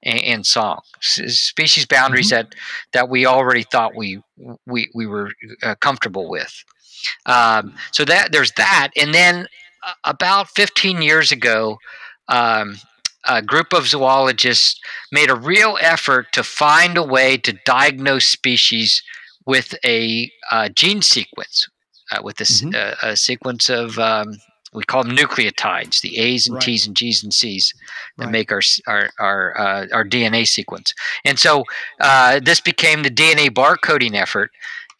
[0.04, 0.82] and, and song.
[1.02, 2.56] Species boundaries that
[2.94, 4.22] that we already thought we
[4.66, 5.32] we we were
[5.64, 6.64] uh, comfortable with.
[7.26, 9.48] Um, so that there's that, and then
[9.86, 11.78] uh, about 15 years ago.
[12.28, 12.78] Um,
[13.26, 14.80] a group of zoologists
[15.12, 19.02] made a real effort to find a way to diagnose species
[19.46, 21.68] with a uh, gene sequence,
[22.12, 22.76] uh, with a, Mhm.
[22.76, 24.38] uh, a sequence of um,
[24.74, 26.64] we call them nucleotides, the A's and Right.
[26.64, 27.74] T's and G's and C's
[28.18, 28.32] that Right.
[28.32, 30.94] make our our our, uh, our DNA sequence.
[31.26, 31.66] And so
[32.00, 34.52] uh, this became the DNA barcoding effort.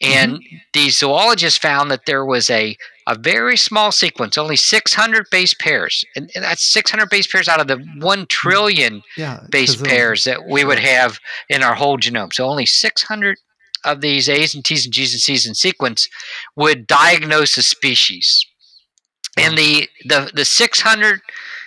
[0.02, 0.40] And
[0.72, 2.76] these zoologists found that there was a
[3.06, 7.60] a very small sequence, only 600 base pairs, and, and that's 600 base pairs out
[7.60, 9.40] of the one trillion Yeah.
[9.50, 12.32] base of- pairs that we would have in our whole genome.
[12.32, 13.38] So only 600
[13.84, 16.08] of these A's and T's and G's and C's in sequence
[16.54, 18.46] would diagnose a species.
[19.36, 21.20] And the the the 600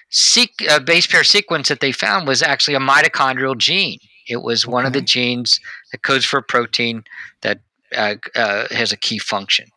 [0.10, 4.00] seq- uh, base pair sequence that they found was actually a mitochondrial gene.
[4.28, 5.60] It was one of the genes
[5.92, 7.04] that codes for a protein
[7.42, 7.60] that
[7.96, 9.68] uh, uh, has a key function.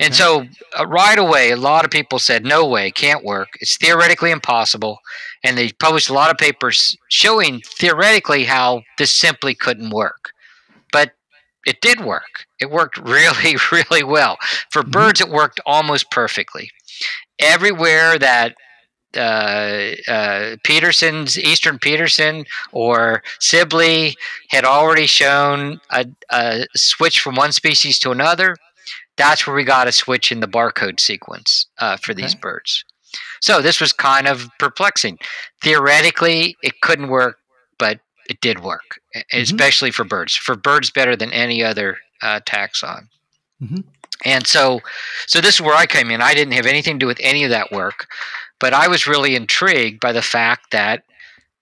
[0.00, 0.46] And so,
[0.78, 3.48] uh, right away, a lot of people said, "No way, can't work.
[3.60, 5.00] It's theoretically impossible."
[5.44, 10.32] And they published a lot of papers showing theoretically how this simply couldn't work.
[10.92, 11.12] But
[11.66, 12.46] it did work.
[12.60, 14.38] It worked really, really well.
[14.70, 14.90] For Mhm.
[14.92, 16.70] birds, it worked almost perfectly.
[17.38, 18.54] Everywhere that
[19.16, 24.16] uh, uh, Peterson's Eastern Peterson or Sibley
[24.50, 28.56] had already shown a, a switch from one species to another,
[29.16, 32.40] that's where we got a switch in the barcode sequence uh, for these Okay.
[32.40, 32.84] birds.
[33.40, 35.18] So this was kind of perplexing.
[35.62, 37.38] Theoretically, it couldn't work,
[37.78, 39.22] but it did work, Mhm.
[39.42, 40.34] especially for birds.
[40.36, 43.08] For birds, better than any other uh, taxon.
[43.62, 43.82] Mhm.
[44.24, 44.80] And so,
[45.26, 46.22] so this is where I came in.
[46.22, 48.06] I didn't have anything to do with any of that work,
[48.60, 51.02] but I was really intrigued by the fact that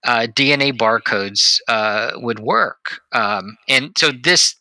[0.04, 3.00] uh, DNA barcodes uh, would work.
[3.12, 4.54] Um, and so this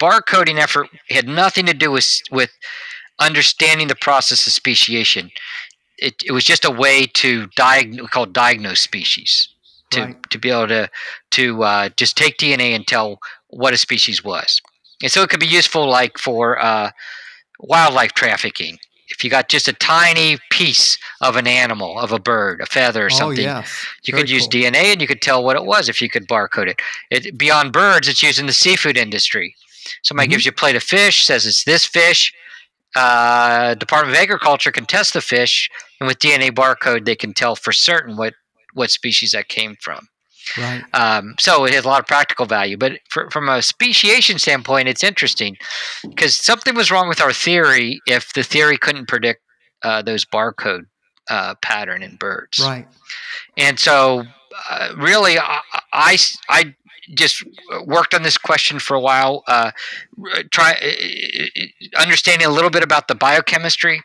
[0.00, 2.50] barcoding effort had nothing to do with with
[3.18, 5.30] understanding the process of speciation.
[5.98, 9.48] It, it was just a way to diagnose, called diagnose species,
[9.90, 10.30] to Right.
[10.30, 10.88] to be able to
[11.32, 14.60] to uh, just take DNA and tell what a species was.
[15.02, 16.90] And so it could be useful, like for uh,
[17.60, 18.78] wildlife trafficking.
[19.10, 23.04] If you got just a tiny piece of an animal, of a bird, a feather,
[23.04, 23.86] or Oh something, yes.
[24.04, 24.60] you Very could use cool.
[24.60, 26.80] DNA and you could tell what it was if you could barcode it.
[27.10, 29.54] it beyond birds, it's used in the seafood industry.
[30.02, 30.30] Somebody Mhm.
[30.32, 32.32] gives you a plate of fish, says it's this fish.
[32.96, 35.68] Uh, Department of Agriculture can test the fish,
[36.00, 38.34] and with DNA barcode, they can tell for certain what
[38.74, 40.08] what species that came from.
[40.56, 40.82] Right.
[40.94, 42.76] Um, so it has a lot of practical value.
[42.76, 45.56] But for, from a speciation standpoint, it's interesting
[46.08, 49.42] because something was wrong with our theory if the theory couldn't predict
[49.82, 50.84] uh, those barcode
[51.28, 52.58] uh, pattern in birds.
[52.60, 52.86] Right.
[53.56, 54.24] And so,
[54.70, 55.60] uh, really, I,
[55.92, 56.74] I, I
[57.14, 57.44] just
[57.84, 59.70] worked on this question for a while, uh,
[60.50, 64.02] try uh, understanding a little bit about the biochemistry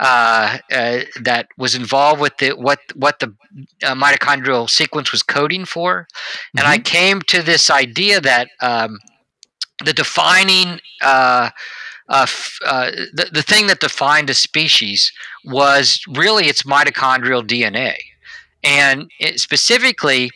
[0.00, 3.34] uh, uh, that was involved with the what what the
[3.82, 6.06] uh, mitochondrial sequence was coding for,
[6.56, 8.98] and I came to this idea that um,
[9.84, 11.50] the defining uh,
[12.08, 15.12] uh, f- uh, the, the thing that defined a species
[15.44, 17.96] was really its mitochondrial DNA,
[18.62, 20.30] and it, specifically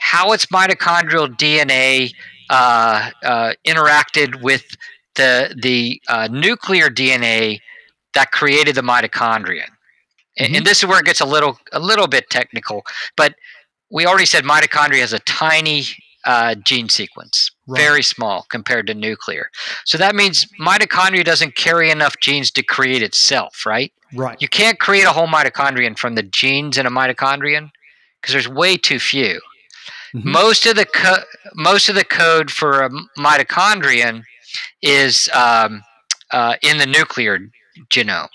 [0.00, 2.12] how its mitochondrial DNA
[2.50, 4.64] uh, uh, interacted with
[5.14, 7.60] the the uh, nuclear DNA
[8.14, 9.64] that created the mitochondria.
[10.36, 12.82] And, and this is where it gets a little a little bit technical,
[13.16, 13.34] but
[13.90, 15.84] we already said mitochondria has a tiny
[16.24, 17.80] uh, gene sequence, Right.
[17.80, 19.50] very small compared to nuclear.
[19.84, 23.92] So that means mitochondria doesn't carry enough genes to create itself, right?
[24.14, 24.36] Right.
[24.40, 27.70] You can't create a whole mitochondrion from the genes in a mitochondrion
[28.20, 29.40] because there's way too few.
[30.14, 30.24] Mhm.
[30.24, 31.22] Most of the co-
[31.54, 34.22] most of the code for a mitochondrion
[34.82, 35.82] is um,
[36.30, 37.38] uh, in the nuclear
[37.90, 38.28] genome,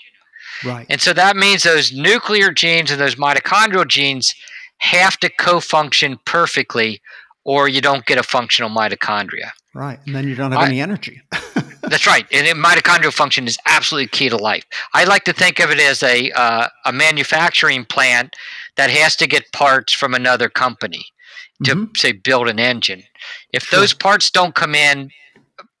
[0.64, 0.86] Right.
[0.88, 4.34] and so that means those nuclear genes and those mitochondrial genes
[4.78, 7.00] have to co-function perfectly,
[7.44, 9.50] or you don't get a functional mitochondria.
[9.74, 9.98] Right.
[10.06, 11.20] And then you don't have I- any energy.
[11.82, 12.26] That's right.
[12.32, 14.64] And it- mitochondrial function is absolutely key to life.
[14.94, 18.34] I like to think of it as a uh, a manufacturing plant
[18.76, 21.06] that has to get parts from another company
[21.64, 21.96] to Mhm.
[21.96, 23.04] say build an engine.
[23.52, 23.80] If Sure.
[23.80, 25.10] those parts don't come in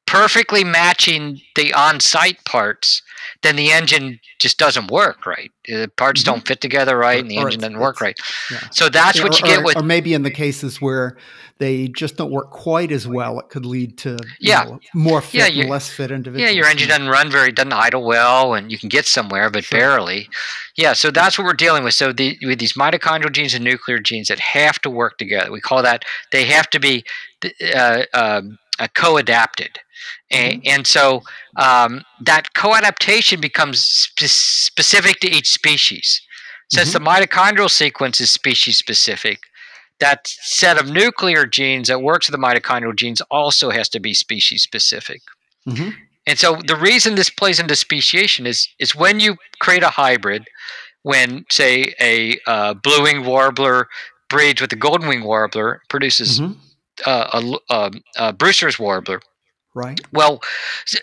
[0.06, 3.02] perfectly matching the on-site parts,
[3.42, 5.50] then the engine just doesn't work right.
[5.66, 6.26] The parts Mhm.
[6.26, 8.18] don't fit together right, Or- and the engine doesn't work right.
[8.50, 8.58] yeah.
[8.72, 11.16] So that's Yeah, what or, you get or- with or maybe in the cases where
[11.58, 14.64] they just don't work quite as well, it could lead to Yeah.
[14.64, 16.50] know, more fit Yeah, and less fit individuals.
[16.50, 19.64] Yeah, your engine doesn't run very, doesn't idle well, and you can get somewhere, but
[19.64, 19.78] Sure.
[19.80, 20.28] barely.
[20.76, 21.94] Yeah, so that's what we're dealing with.
[21.94, 25.60] So the, with these mitochondrial genes and nuclear genes that have to work together, we
[25.62, 27.04] call that they have to be
[27.74, 29.78] uh, um, uh, co-adapted,
[30.30, 31.22] and, and so
[31.56, 36.20] um, that co-adaptation becomes spe- specific to each species.
[36.68, 39.38] Since the mitochondrial sequence is species specific,
[40.00, 44.14] that set of nuclear genes that works with the mitochondrial genes also has to be
[44.14, 45.22] species specific.
[45.64, 45.90] hmm
[46.26, 50.48] And so the reason this plays into speciation is is when you create a hybrid,
[51.02, 53.88] when say a uh, blue-winged warbler
[54.28, 56.52] breeds with a golden-winged warbler, produces hmm
[57.04, 59.20] uh, a, l- um, a Brewster's warbler.
[59.74, 60.00] Right.
[60.12, 60.40] Well,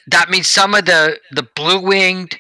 [0.08, 2.39] that means some of the the blue-winged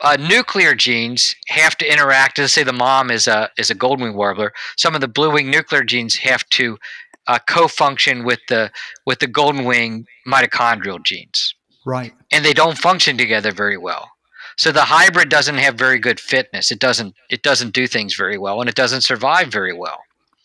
[0.00, 2.38] uh, nuclear genes have to interact.
[2.38, 4.52] Let's say the mom is a is a golden-winged warbler.
[4.76, 6.78] Some of the blue-winged nuclear genes have to
[7.26, 8.70] uh, co-function with the
[9.06, 11.54] with the golden wing mitochondrial genes
[11.86, 12.12] Right.
[12.32, 14.10] and they don't function together very well.
[14.56, 16.70] So the hybrid doesn't have very good fitness.
[16.70, 19.98] It doesn't it doesn't do things very well and it doesn't survive very well.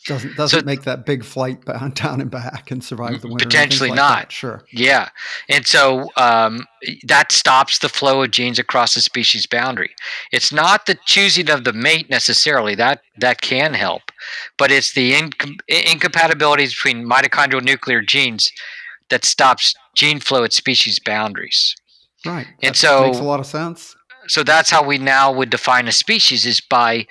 [0.05, 1.63] Doesn't doesn't make that big flight
[1.95, 3.45] down and back and survive the winter.
[3.45, 4.19] Potentially like not.
[4.19, 4.31] that.
[4.31, 4.63] Sure.
[4.71, 5.09] Yeah.
[5.49, 6.65] And so um,
[7.03, 9.91] that stops the flow of genes across the species boundary.
[10.31, 12.75] It's not the choosing of the mate necessarily.
[12.75, 14.03] That that can help.
[14.57, 18.51] But it's the incom- incompatibilities between mitochondrial nuclear genes
[19.09, 21.75] that stops gene flow at species boundaries.
[22.25, 22.47] Right.
[22.63, 23.95] And That so- makes a lot of sense.
[24.27, 27.05] so that's how we now would define a species is by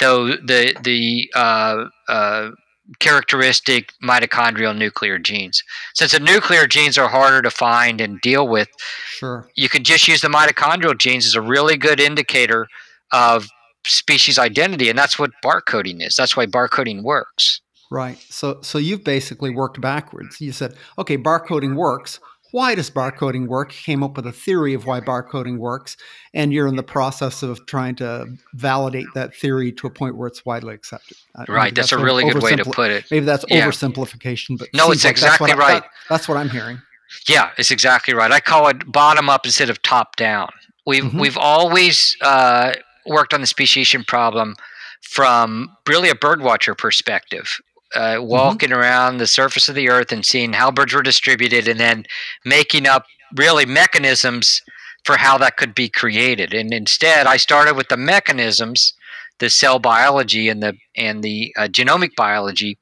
[0.00, 2.50] the the the uh, uh,
[2.98, 5.62] characteristic mitochondrial nuclear genes.
[5.94, 8.68] Since the nuclear genes are harder to find and deal with,
[9.10, 9.48] Sure.
[9.54, 12.66] you can just use the mitochondrial genes as a really good indicator
[13.12, 13.46] of
[13.86, 16.16] species identity, and that's what barcoding is.
[16.16, 17.60] That's why barcoding works.
[17.90, 18.18] Right.
[18.28, 20.40] So so you've basically worked backwards.
[20.40, 22.20] You said, okay, barcoding works.
[22.52, 23.70] Why does barcoding work?
[23.72, 25.96] Came up with a theory of why barcoding works,
[26.34, 30.26] and you're in the process of trying to validate that theory to a point where
[30.28, 31.16] it's widely accepted.
[31.38, 31.74] Uh, Right.
[31.74, 33.04] That's a really good way to put it.
[33.10, 33.66] Maybe that's Yeah.
[33.66, 35.82] oversimplification, but No, it's like that's exactly I- right.
[35.82, 36.80] that- that's what I'm hearing.
[37.28, 38.30] Yeah, it's exactly right.
[38.30, 40.48] I call it bottom up instead of top down.
[40.86, 41.20] We've Mhm.
[41.20, 42.74] we've always uh,
[43.06, 44.56] worked on the speciation problem
[45.02, 47.48] from really a birdwatcher perspective,
[47.94, 51.80] uh, walking around the surface of the earth and seeing how birds were distributed, and
[51.80, 52.04] then
[52.44, 54.62] making up really mechanisms
[55.04, 56.52] for how that could be created.
[56.54, 58.92] And instead, I started with the mechanisms,
[59.38, 62.78] the cell biology and the and the uh, genomic biology,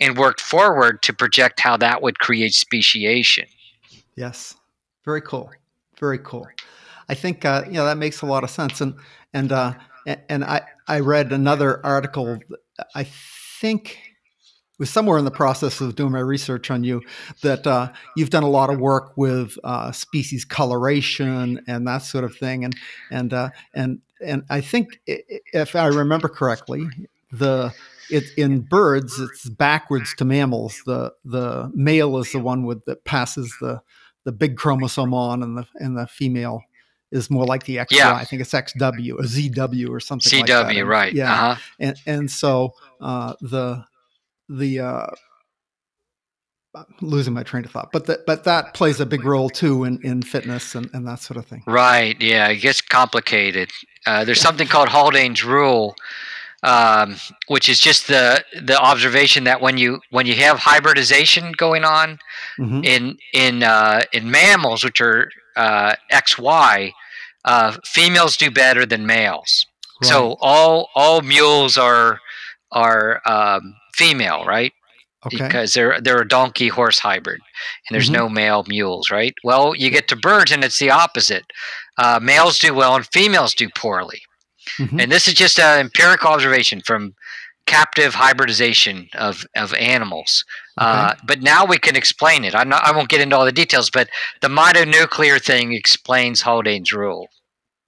[0.00, 3.46] and worked forward to project how that would create speciation.
[4.16, 4.54] Yes,
[5.04, 5.50] very cool,
[6.00, 6.46] very cool.
[7.08, 8.94] I think uh, you know that makes a lot of sense, and
[9.32, 9.74] and uh,
[10.28, 12.38] and I I read another article.
[12.94, 13.04] I
[13.60, 13.98] think
[14.78, 17.02] was somewhere in the process of doing my research on you
[17.42, 22.24] that uh, you've done a lot of work with uh, species coloration and that sort
[22.24, 22.76] of thing, and
[23.10, 26.86] and uh, and and I think if I remember correctly,
[27.32, 27.72] the
[28.10, 30.80] it in birds it's backwards to mammals.
[30.86, 33.80] The the male is the one with that passes the
[34.24, 36.62] the big chromosome on, and the and the female
[37.10, 37.86] is more like the XY.
[37.92, 38.12] Yeah.
[38.14, 40.40] I think it's XW or ZW or something.
[40.40, 40.66] like that.
[40.66, 41.12] CW, And- right?
[41.14, 41.60] Yeah, Uh-huh.
[41.80, 43.84] and and so uh, the
[44.48, 45.06] the uh,
[46.74, 49.84] I'm losing my train of thought, but that but that plays a big role too
[49.84, 51.62] in in fitness and, and that sort of thing.
[51.66, 52.20] Right.
[52.20, 53.70] Yeah, it gets complicated.
[54.06, 55.96] Uh, there's something called Haldane's rule,
[56.62, 57.16] um,
[57.48, 62.18] which is just the the observation that when you when you have hybridization going on
[62.56, 66.92] hmm in in uh, in mammals, which are uh, XY,
[67.44, 69.66] uh, females do better than males.
[70.02, 72.20] So all all mules are
[72.70, 74.72] are um, female, right?
[75.26, 77.40] okay, because they're they're a donkey horse hybrid
[77.84, 78.18] and there's Mhm.
[78.20, 79.34] no male mules right?
[79.42, 81.44] Well you get to birds and it's the opposite.
[82.02, 84.20] Uh, males do well and females do poorly.
[84.78, 85.02] Mhm.
[85.02, 87.14] and this is just an empirical observation from
[87.66, 90.44] captive hybridization of, of animals.
[90.78, 92.54] Uh, but now we can explain it.
[92.54, 94.08] I'm not, i won't get into all the details but
[94.40, 97.28] the mitonuclear thing explains haldane's rule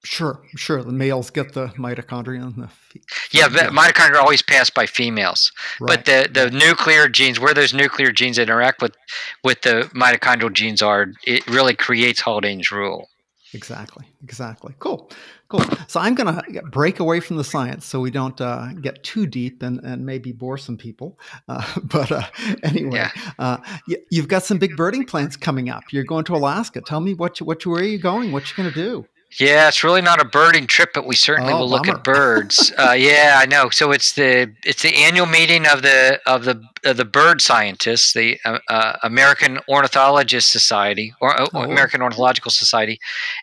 [0.02, 0.82] sure, sure.
[0.82, 3.00] The males get the mitochondria and the fe-
[3.32, 5.88] yeah, but mitochondria always passed by females right.
[5.88, 8.96] But the, the nuclear genes, where those nuclear genes interact with,
[9.44, 13.08] with the mitochondrial genes are, it really creates Haldane's rule.
[13.52, 14.06] Exactly.
[14.22, 14.74] Exactly.
[14.78, 15.10] Cool.
[15.48, 15.64] Cool.
[15.88, 19.26] So I'm going to break away from the science so we don't uh, get too
[19.26, 21.18] deep and, and maybe bore some people.
[21.48, 22.22] Uh, but uh,
[22.62, 23.10] anyway, Yeah.
[23.40, 23.56] uh,
[23.88, 25.82] y- you've got some big birding plans coming up.
[25.90, 26.80] You're going to Alaska.
[26.80, 28.30] Tell me what you, what you, where are you going?
[28.30, 29.06] What you going to do?
[29.38, 32.72] Yeah, it's really not a birding trip, but we certainly Oh, will look at birds.
[32.76, 33.70] uh, yeah, I know.
[33.70, 38.12] So it's the it's the annual meeting of the of the of the bird scientists,
[38.12, 41.62] the uh, uh, American Ornithologist Society or uh, Oh.
[41.62, 42.98] American Ornithological Society,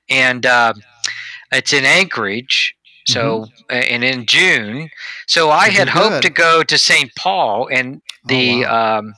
[0.09, 0.81] and um
[1.53, 2.73] it's in Anchorage.
[3.07, 4.89] So uh, and in June,
[5.27, 7.09] so I had hoped to go to St.
[7.15, 8.97] Paul, and the Oh, wow.
[8.99, 9.13] um,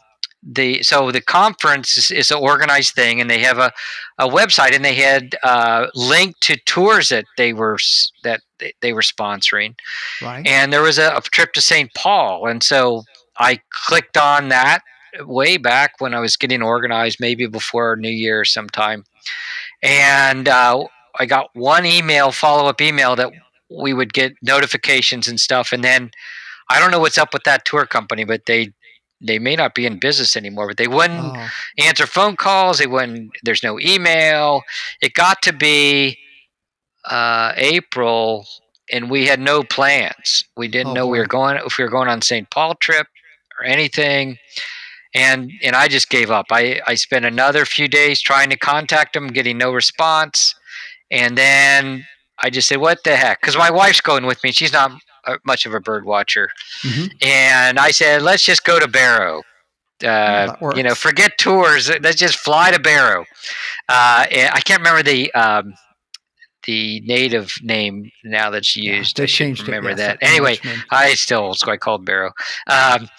[0.51, 3.71] the so the conference is, is an organized thing, and they have a,
[4.17, 7.77] a website, and they had uh, linked to tours that they were
[8.23, 9.75] that they, they were sponsoring,
[10.21, 10.45] Right.
[10.47, 11.91] and there was a, a trip to St.
[11.95, 13.03] Paul, and so
[13.37, 14.79] I clicked on that
[15.21, 19.03] way back when I was getting organized, maybe before New Year sometime,
[19.83, 20.83] and uh,
[21.19, 23.31] I got one email, follow up email that
[23.69, 26.09] we would get notifications and stuff, and then
[26.71, 28.73] I don't know what's up with that tour company, but they
[29.21, 31.49] they may not be in business anymore, but they wouldn't Oh,
[31.79, 32.79] answer phone calls.
[32.79, 33.31] They wouldn't.
[33.43, 34.63] There's no email.
[35.01, 36.17] It got to be
[37.05, 38.45] uh, April,
[38.91, 40.43] and we had no plans.
[40.57, 42.49] We didn't Oh, know we were going if we were going on St.
[42.49, 43.07] Paul trip
[43.59, 44.37] or anything.
[45.15, 46.47] And and I just gave up.
[46.51, 50.53] I I spent another few days trying to contact them, getting no response,
[51.09, 52.05] and then
[52.43, 54.51] I just said, "What the heck?" Because my wife's going with me.
[54.51, 54.91] She's not
[55.45, 56.49] much of a bird watcher,
[56.83, 57.11] mhm.
[57.21, 59.43] and I said, "Let's just go to Barrow."
[60.03, 61.89] Uh, you know, forget tours.
[62.01, 63.23] Let's just fly to Barrow.
[63.89, 65.73] Uh, I can't remember the um,
[66.65, 69.17] the native name now that's Yeah, used.
[69.17, 69.67] they I changed it.
[69.67, 70.17] remember yes, that.
[70.21, 70.57] Anyway,
[70.91, 72.31] I still it's quite called Barrow.
[72.67, 73.09] Um,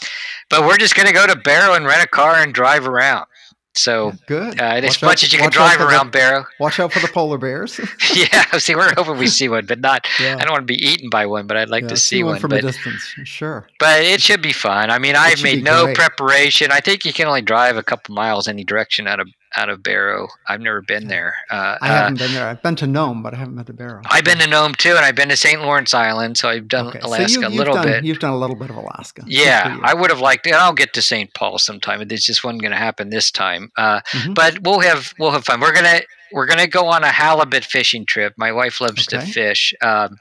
[0.49, 3.27] but we're just going to go to Barrow and rent a car and drive around.
[3.75, 4.61] So good.
[4.61, 6.81] uh, and as Watch out- much as you can drive for the- around Barrow, Watch
[6.81, 7.79] out for the polar bears.
[8.15, 8.45] yeah.
[8.59, 10.07] See, we're hoping we see one, but not.
[10.21, 10.37] yeah.
[10.39, 12.41] I don't want to be eaten by one, but I'd like yeah, to see one.
[12.41, 13.03] from but a distance.
[13.25, 13.67] Sure.
[13.79, 14.91] but it should be fun.
[14.91, 15.97] I mean, I've made no great.
[15.97, 16.73] preparation.
[16.73, 19.83] I think you can only drive a couple miles any direction out of out of
[19.83, 20.29] Barrow.
[20.49, 21.35] I've never been there.
[21.51, 22.47] Uh, I uh, haven't been there.
[22.49, 24.03] I've been to Nome, but I haven't been to Barrow.
[24.07, 25.61] I've been to Nome too, and I've been to St.
[25.61, 28.05] Lawrence Island, so I've done Okay, Alaska so you, a little done, bit.
[28.05, 29.23] You've done a little bit of Alaska.
[29.27, 29.79] Yeah.
[29.83, 30.47] I would have liked.
[30.47, 31.33] And I'll get to St.
[31.35, 32.07] Paul sometime.
[32.07, 33.71] This just wasn't going to happen this time.
[33.77, 34.35] Uh, Mhm.
[34.35, 35.61] But we'll have we'll have fun.
[35.61, 36.01] We're gonna
[36.33, 38.35] we're gonna go on a halibut fishing trip.
[38.37, 40.17] My wife loves to fish, um,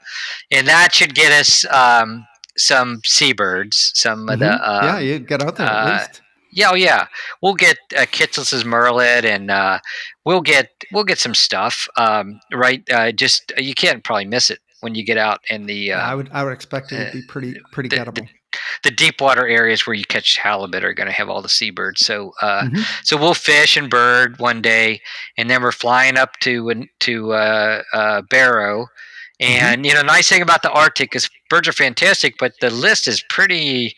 [0.50, 2.26] and that should get us um,
[2.56, 3.92] some seabirds.
[3.94, 6.22] Some of the uh, yeah, you get out there uh, at least.
[6.52, 7.06] Yeah, oh yeah.
[7.42, 9.78] We'll get uh, Kittlitz's murrelet, and uh,
[10.24, 11.86] we'll get we'll get some stuff.
[11.96, 15.92] Um, right, uh, just you can't probably miss it when you get out in the
[15.92, 18.28] uh, I would I would expect it to be pretty pretty the- gettable.
[18.82, 22.04] the deep water areas where you catch halibut are going to have all the seabirds.
[22.04, 22.84] So uh, Mhm.
[23.04, 25.00] so we'll fish and bird one day,
[25.38, 28.86] and then we're flying up to to uh, uh, Barrow.
[29.40, 29.64] Mm-hmm.
[29.64, 33.06] And you know, nice thing about the Arctic is birds are fantastic, but the list
[33.08, 33.94] is pretty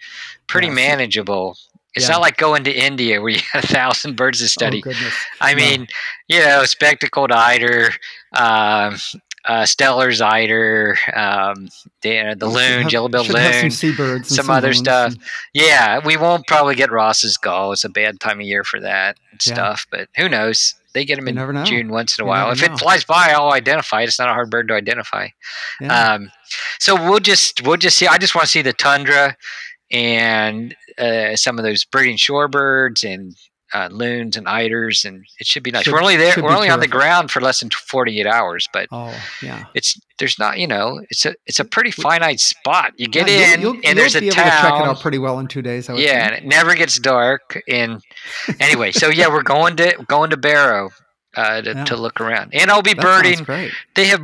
[0.48, 0.76] pretty Yes.
[0.76, 1.57] manageable.
[1.95, 2.12] It's Yeah.
[2.12, 4.78] not like going to India where you have a thousand birds to study.
[4.78, 5.14] Oh goodness.
[5.40, 5.57] I No.
[5.57, 5.86] mean,
[6.28, 7.90] you know, spectacled eider,
[8.34, 8.97] um,
[9.45, 11.68] uh, Steller's eider, um,
[12.03, 13.70] the, the loon, yellow-billed some loon.
[13.72, 15.12] seabirds, and some other stuff.
[15.12, 15.20] and-
[15.53, 17.72] Yeah, we won't probably get Ross's gull.
[17.72, 19.38] It's a bad time of year for that Yeah.
[19.55, 20.74] stuff, but who knows?
[20.95, 21.64] They get them You in know.
[21.64, 22.51] June once in a You while.
[22.53, 24.05] If it flies by, I'll identify it.
[24.09, 25.28] It's not a hard bird to identify.
[25.80, 26.12] yeah.
[26.12, 26.30] Um,
[26.78, 28.07] so we'll just we'll just see.
[28.07, 29.36] I just want to see the tundra
[29.93, 33.34] and uh, some of those breeding shorebirds and
[33.74, 35.84] uh, loons and eiders, and it should be nice.
[35.84, 36.34] Should- we're only there.
[36.36, 39.64] We're only on the ground for less than forty eight hours, but oh yeah.
[39.74, 42.93] it's there's not you know it's a it's a pretty finite spot.
[42.97, 44.68] You get Yeah, in you'll, you'll, and there's you'll a be able to check it
[44.68, 44.88] town.
[44.88, 45.88] out pretty well in two days.
[45.88, 47.59] Yeah, and it never gets dark.
[47.66, 48.03] And
[48.61, 50.90] anyway, so yeah, we're going to going to Barrow
[51.34, 51.84] uh, to, Yeah.
[51.84, 53.70] to look around, and I'll be that birding.
[53.95, 54.20] They have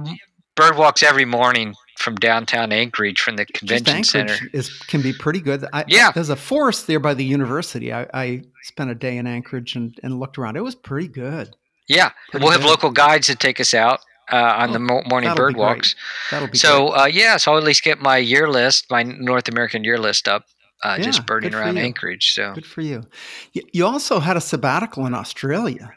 [0.56, 4.50] bird walks every morning from downtown Anchorage from the convention Anchorage center.
[4.52, 5.64] is can be pretty good.
[5.72, 6.10] I, Yeah.
[6.12, 7.92] there's a forest there by the university.
[7.92, 10.56] I, I spent a day in Anchorage and, and looked around.
[10.56, 11.56] It was pretty good.
[11.88, 15.08] Yeah, Pretty we'll have local guides that take us out uh, on Oh, the morning
[15.22, 15.94] that'll be bird walks.
[16.30, 19.48] That'll be So uh, yeah, so I'll at least get my year list, my North
[19.48, 20.44] American year list up,
[20.84, 21.82] uh, Yeah, just birding around you.
[21.82, 22.32] Anchorage.
[22.34, 23.04] So good for you.
[23.52, 25.92] You also had a sabbatical in Australia.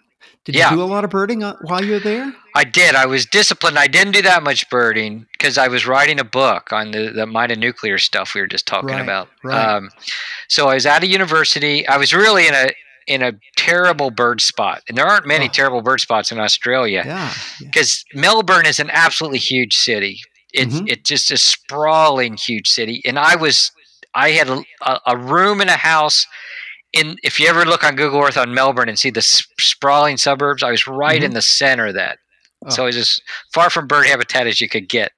[0.46, 0.72] Did Yeah.
[0.72, 2.34] you do a lot of birding uh, while you were there?
[2.56, 2.96] I did.
[2.96, 3.78] I was disciplined.
[3.78, 7.26] I didn't do that much birding because I was writing a book on the the
[7.26, 9.30] mitonuclear stuff we were just talking Right, about.
[9.44, 9.76] right.
[9.76, 9.90] Um,
[10.50, 11.88] so I was at a university.
[11.88, 12.72] I was really in a
[13.08, 15.52] in a terrible bird spot, and there aren't many Oh.
[15.52, 17.34] terrible bird spots in Australia Yeah.
[17.60, 17.68] yeah.
[17.68, 20.22] because Melbourne is an absolutely huge city.
[20.54, 20.90] It's Mhm.
[20.92, 23.72] it's just a sprawling huge city, and I was
[24.16, 26.26] I had a, a room in a house.
[26.94, 30.62] In if you ever look on Google Earth on Melbourne and see the sprawling suburbs,
[30.64, 32.18] I was right in the center of that.
[32.70, 32.86] So Oh.
[32.86, 33.20] I was as
[33.54, 35.12] far from bird habitat as you could get.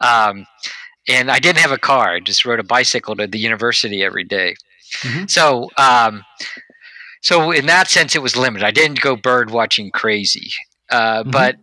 [0.00, 0.46] Um,
[1.08, 2.14] and I didn't have a car.
[2.14, 4.54] I just rode a bicycle to the university every day.
[5.02, 5.30] Mhm.
[5.30, 6.24] So, um,
[7.22, 8.66] so in that sense, it was limited.
[8.66, 10.52] I didn't go bird watching crazy.
[10.90, 11.30] Uh, Mhm.
[11.30, 11.56] But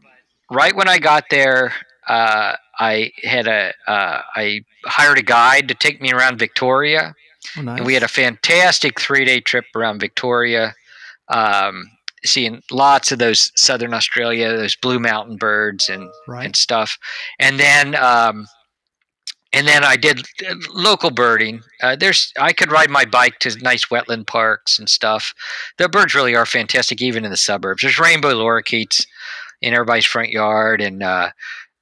[0.49, 1.73] right when I got there,
[2.07, 7.13] uh, I had a uh, I hired a guide to take me around Victoria.
[7.57, 7.77] Oh, nice.
[7.77, 10.73] And we had a fantastic three day trip around Victoria,
[11.29, 11.89] um,
[12.25, 16.45] seeing lots of those southern Australia, those blue mountain birds and, right.
[16.45, 16.97] and stuff.
[17.39, 18.47] And then, um,
[19.53, 21.61] and then I did uh, local birding.
[21.81, 25.33] Uh, there's I could ride my bike to nice wetland parks and stuff.
[25.77, 27.81] The birds really are fantastic, even in the suburbs.
[27.81, 29.05] There's rainbow lorikeets
[29.61, 31.31] in everybody's front yard, and uh,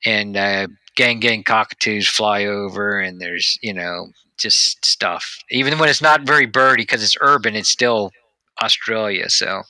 [0.06, 5.38] and uh, gang gang cockatoos fly over, and there's you know just stuff.
[5.52, 8.12] Even when it's not very birdy because it's urban, it's still
[8.62, 9.30] Australia.
[9.30, 9.64] So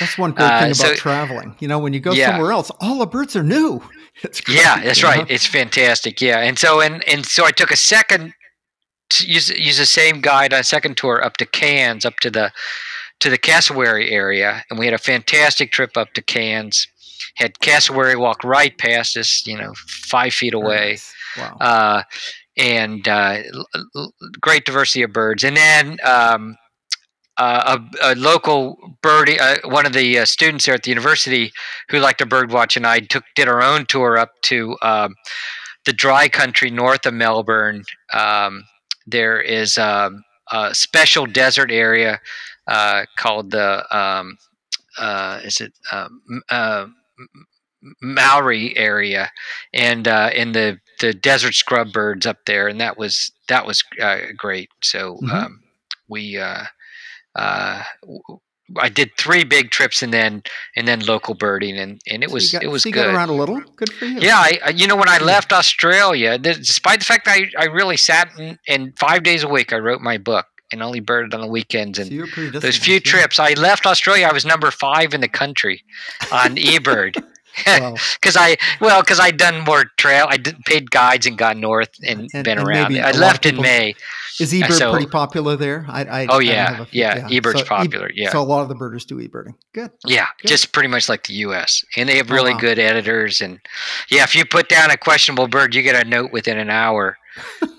[0.00, 1.56] that's one great thing uh, about so, traveling.
[1.60, 2.32] You know, when you go yeah.
[2.32, 3.82] somewhere else, all the birds are new.
[4.22, 5.20] Great, yeah, that's right.
[5.20, 5.26] Know?
[5.34, 6.20] It's fantastic.
[6.20, 8.34] Yeah, and so and and so I took a second
[9.20, 12.52] use use the same guide on a second tour up to Cairns, up to the
[13.20, 16.86] to the cassowary area, and we had a fantastic trip up to Cairns.
[17.36, 20.90] Had cassowary walk right past us, you know, five feet away.
[20.90, 21.14] Nice.
[21.38, 21.56] Wow.
[21.60, 22.02] Uh,
[22.56, 23.38] and uh,
[24.40, 25.44] great diversity of birds.
[25.44, 26.56] And then um,
[27.38, 31.50] uh, a, a, local birdie, uh, one of the uh, students there at the university
[31.88, 35.14] who liked to bird watch, and I took did our own tour up to um,
[35.86, 37.84] the dry country north of Melbourne.
[38.12, 38.64] Um,
[39.06, 40.22] there is um,
[40.52, 42.20] a special desert area
[42.66, 44.36] uh, called the um,
[44.98, 45.72] uh, is it
[48.02, 49.30] Maori area,
[49.72, 53.84] and in the the desert scrub birds up there, and that was that was
[54.36, 54.70] great.
[54.82, 55.30] So mm-hmm.
[55.30, 55.62] Um,
[56.08, 56.64] we uh,
[58.78, 60.42] I did three big trips and then
[60.76, 63.06] and then local birding and, and it so was got, it was so you good.
[63.06, 63.60] Got around a little.
[63.76, 64.20] Good for you.
[64.20, 67.96] Yeah, I, you know when I left Australia, despite the fact that I, I really
[67.96, 71.40] sat and, and five days a week I wrote my book and only birded on
[71.40, 73.00] the weekends and so those few yeah.
[73.00, 75.82] trips I left Australia I was number five in the country
[76.30, 77.22] on eBird.
[77.56, 80.26] Because I well, because I'd done more trail.
[80.28, 82.98] I did, paid guides and gone north and, and been and around.
[82.98, 83.94] I left in May.
[84.40, 85.84] Is eBird so, pretty popular there?
[85.88, 87.40] I, I oh yeah, yeah, yeah.
[87.40, 88.10] eBird's so popular.
[88.14, 89.54] yeah, so a lot of the birders do eBirding.
[89.74, 89.90] Good.
[90.06, 90.48] Yeah, good.
[90.48, 91.84] just pretty much like the U.S.
[91.96, 92.60] and they have oh, really wow.
[92.60, 93.40] good editors.
[93.40, 93.60] And
[94.08, 97.18] yeah, if you put down a questionable bird, you get a note within an hour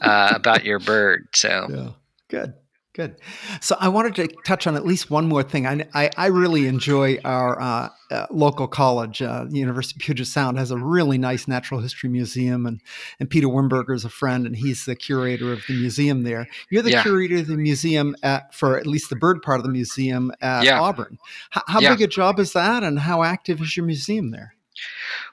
[0.01, 1.27] uh, about your bird.
[1.33, 1.89] So yeah,
[2.29, 2.53] good.
[2.93, 3.15] Good.
[3.59, 5.65] So I wanted to touch on at least one more thing.
[5.65, 10.59] I, I, I really enjoy our uh, uh, local college, uh, University of Puget Sound,
[10.59, 12.81] has a really nice natural history museum, and
[13.19, 16.47] and Peter Wimberger is a friend, and he's the curator of the museum there.
[16.69, 17.01] You're the yeah.
[17.01, 20.63] curator of the museum at, for at least the bird part of the museum at
[20.63, 20.79] yeah.
[20.79, 21.17] Auburn.
[21.57, 21.95] H- how yeah.
[21.95, 24.53] big a job is that, and how active is your museum there?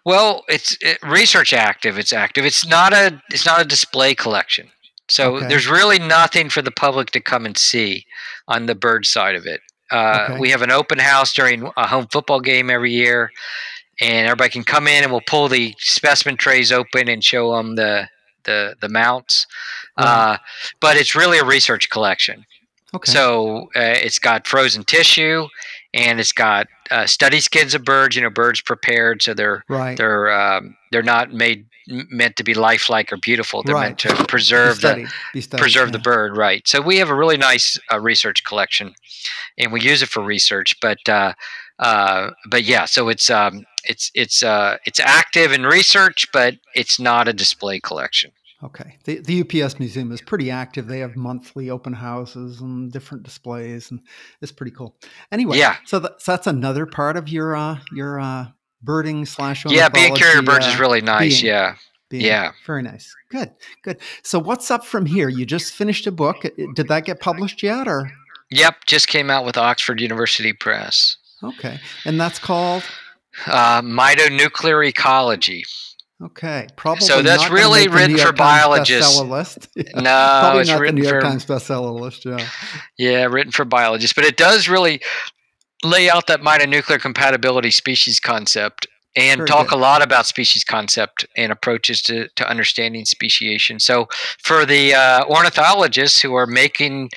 [0.07, 1.99] Well, it's it, research active.
[1.99, 2.47] It's active.
[2.47, 4.71] It's not a it's not a display collection.
[5.11, 5.49] So okay.
[5.49, 8.07] there's really nothing for the public to come and see
[8.49, 9.61] on the bird side of it.
[9.91, 10.39] Uh, okay.
[10.39, 13.33] We have an open house during a home football game every year,
[14.01, 17.75] and everybody can come in and we'll pull the specimen trays open and show them
[17.75, 18.09] the
[18.45, 19.47] the the mounts.
[19.97, 20.39] Uh,
[20.81, 22.47] but it's really a research collection.
[22.95, 23.11] Okay.
[23.13, 25.47] So uh, it's got frozen tissue,
[25.93, 28.15] and it's got uh, study skins of birds.
[28.15, 29.97] You know, birds prepared, so they're right.
[29.97, 33.62] they're um, they're not made meant to be lifelike or beautiful.
[33.62, 33.88] They're right.
[33.88, 35.93] meant to preserve studied, the studied, preserve yeah.
[35.93, 36.36] the bird.
[36.36, 36.66] Right.
[36.66, 38.95] So we have a really nice uh, research collection,
[39.59, 40.76] and we use it for research.
[40.80, 41.34] But uh,
[41.78, 47.01] uh, but yeah, so it's um, it's it's uh, it's active in research, but it's
[47.01, 48.32] not a display collection.
[48.62, 48.99] Okay.
[49.05, 50.86] The, the UPS museum is pretty active.
[50.86, 54.01] They have monthly open houses and different displays, and
[54.43, 54.97] it's pretty cool.
[55.32, 55.76] Anyway, yeah.
[55.86, 58.49] So, that, so that's another part of your uh, your uh,
[58.83, 61.74] birding slash yeah being carrier birds uh, is really nice being, yeah
[62.09, 63.51] being, yeah very nice good
[63.83, 66.43] good so what's up from here you just finished a book
[66.74, 68.11] did that get published yet or
[68.51, 72.83] yep just came out with oxford university press okay and that's called
[73.47, 75.64] uh, mitonuclear ecology
[76.22, 77.07] Okay, probably.
[77.07, 79.18] So that's really written for biologists.
[79.20, 79.68] List.
[79.76, 79.85] Yeah.
[79.95, 82.26] No, probably it's not written the New York for, Times bestseller list.
[82.26, 82.47] Yeah.
[82.99, 85.01] Yeah, written for biologists, but it does really
[85.85, 89.76] lay out that mitonuclear compatibility species concept and Very talk good.
[89.76, 93.81] a lot about species concept and approaches to, to understanding speciation.
[93.81, 94.09] So,
[94.39, 97.11] for the uh, ornithologists who are making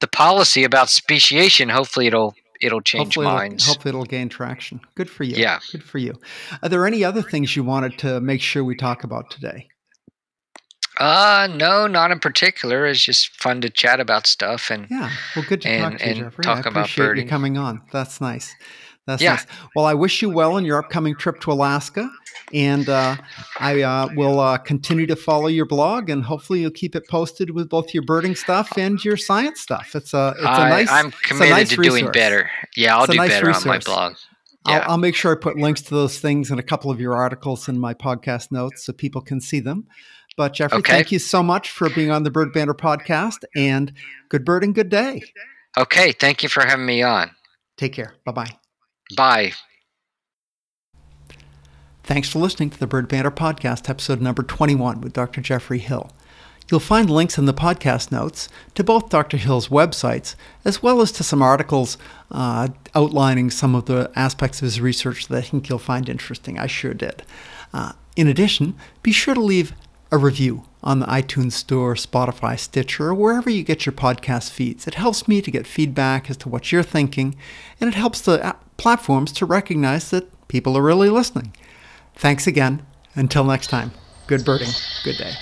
[0.00, 3.64] the policy about speciation, hopefully it'll it'll change hopefully minds.
[3.64, 4.80] It'll, hopefully, it'll gain traction.
[4.94, 5.36] Good for you.
[5.36, 6.14] Yeah, good for you.
[6.62, 9.68] Are there any other things you wanted to make sure we talk about today?
[11.00, 12.84] Uh, no, not in particular.
[12.86, 15.10] It's just fun to chat about stuff and yeah.
[15.34, 16.44] Well, good to and, talk to you, Jeffrey.
[16.44, 17.80] Talk I appreciate about you coming on.
[17.90, 18.54] That's nice.
[19.06, 19.30] That's yeah.
[19.30, 19.46] nice.
[19.74, 22.08] Well, I wish you well in your upcoming trip to Alaska,
[22.52, 23.16] and uh,
[23.58, 27.50] I uh, will uh, continue to follow your blog, and hopefully you'll keep it posted
[27.50, 29.96] with both your birding stuff and your science stuff.
[29.96, 30.90] It's a it's a nice.
[30.90, 32.00] I'm committed nice to resource.
[32.00, 32.50] doing better.
[32.76, 33.64] Yeah, I'll do nice better resource.
[33.64, 34.16] on my blog.
[34.68, 34.80] Yeah.
[34.80, 37.16] I'll, I'll, make sure I put links to those things and a couple of your
[37.16, 39.86] articles in my podcast notes so people can see them.
[40.40, 40.92] But Jeffrey, okay.
[40.92, 43.92] thank you so much for being on the Bird Banter podcast and
[44.30, 45.22] good bird and good day.
[45.76, 46.12] Okay.
[46.12, 47.30] Thank you for having me on.
[47.76, 48.14] Take care.
[48.24, 48.50] Bye bye.
[49.14, 49.52] Bye.
[52.04, 55.42] Thanks for listening to the Bird Banter podcast, episode number 21 with Dr.
[55.42, 56.10] Jeffrey Hill.
[56.70, 59.36] You'll find links in the podcast notes to both Dr.
[59.36, 61.98] Hill's websites, as well as to some articles
[62.30, 66.58] uh, outlining some of the aspects of his research that I think you'll find interesting.
[66.58, 67.24] I sure did.
[67.74, 69.74] Uh, in addition, be sure to leave
[70.10, 74.86] a review on the iTunes Store, Spotify, Stitcher, or wherever you get your podcast feeds.
[74.86, 77.36] It helps me to get feedback as to what you're thinking,
[77.80, 81.54] and it helps the platforms to recognize that people are really listening.
[82.14, 82.84] Thanks again.
[83.14, 83.92] Until next time,
[84.26, 84.70] good birding,
[85.04, 85.32] good day.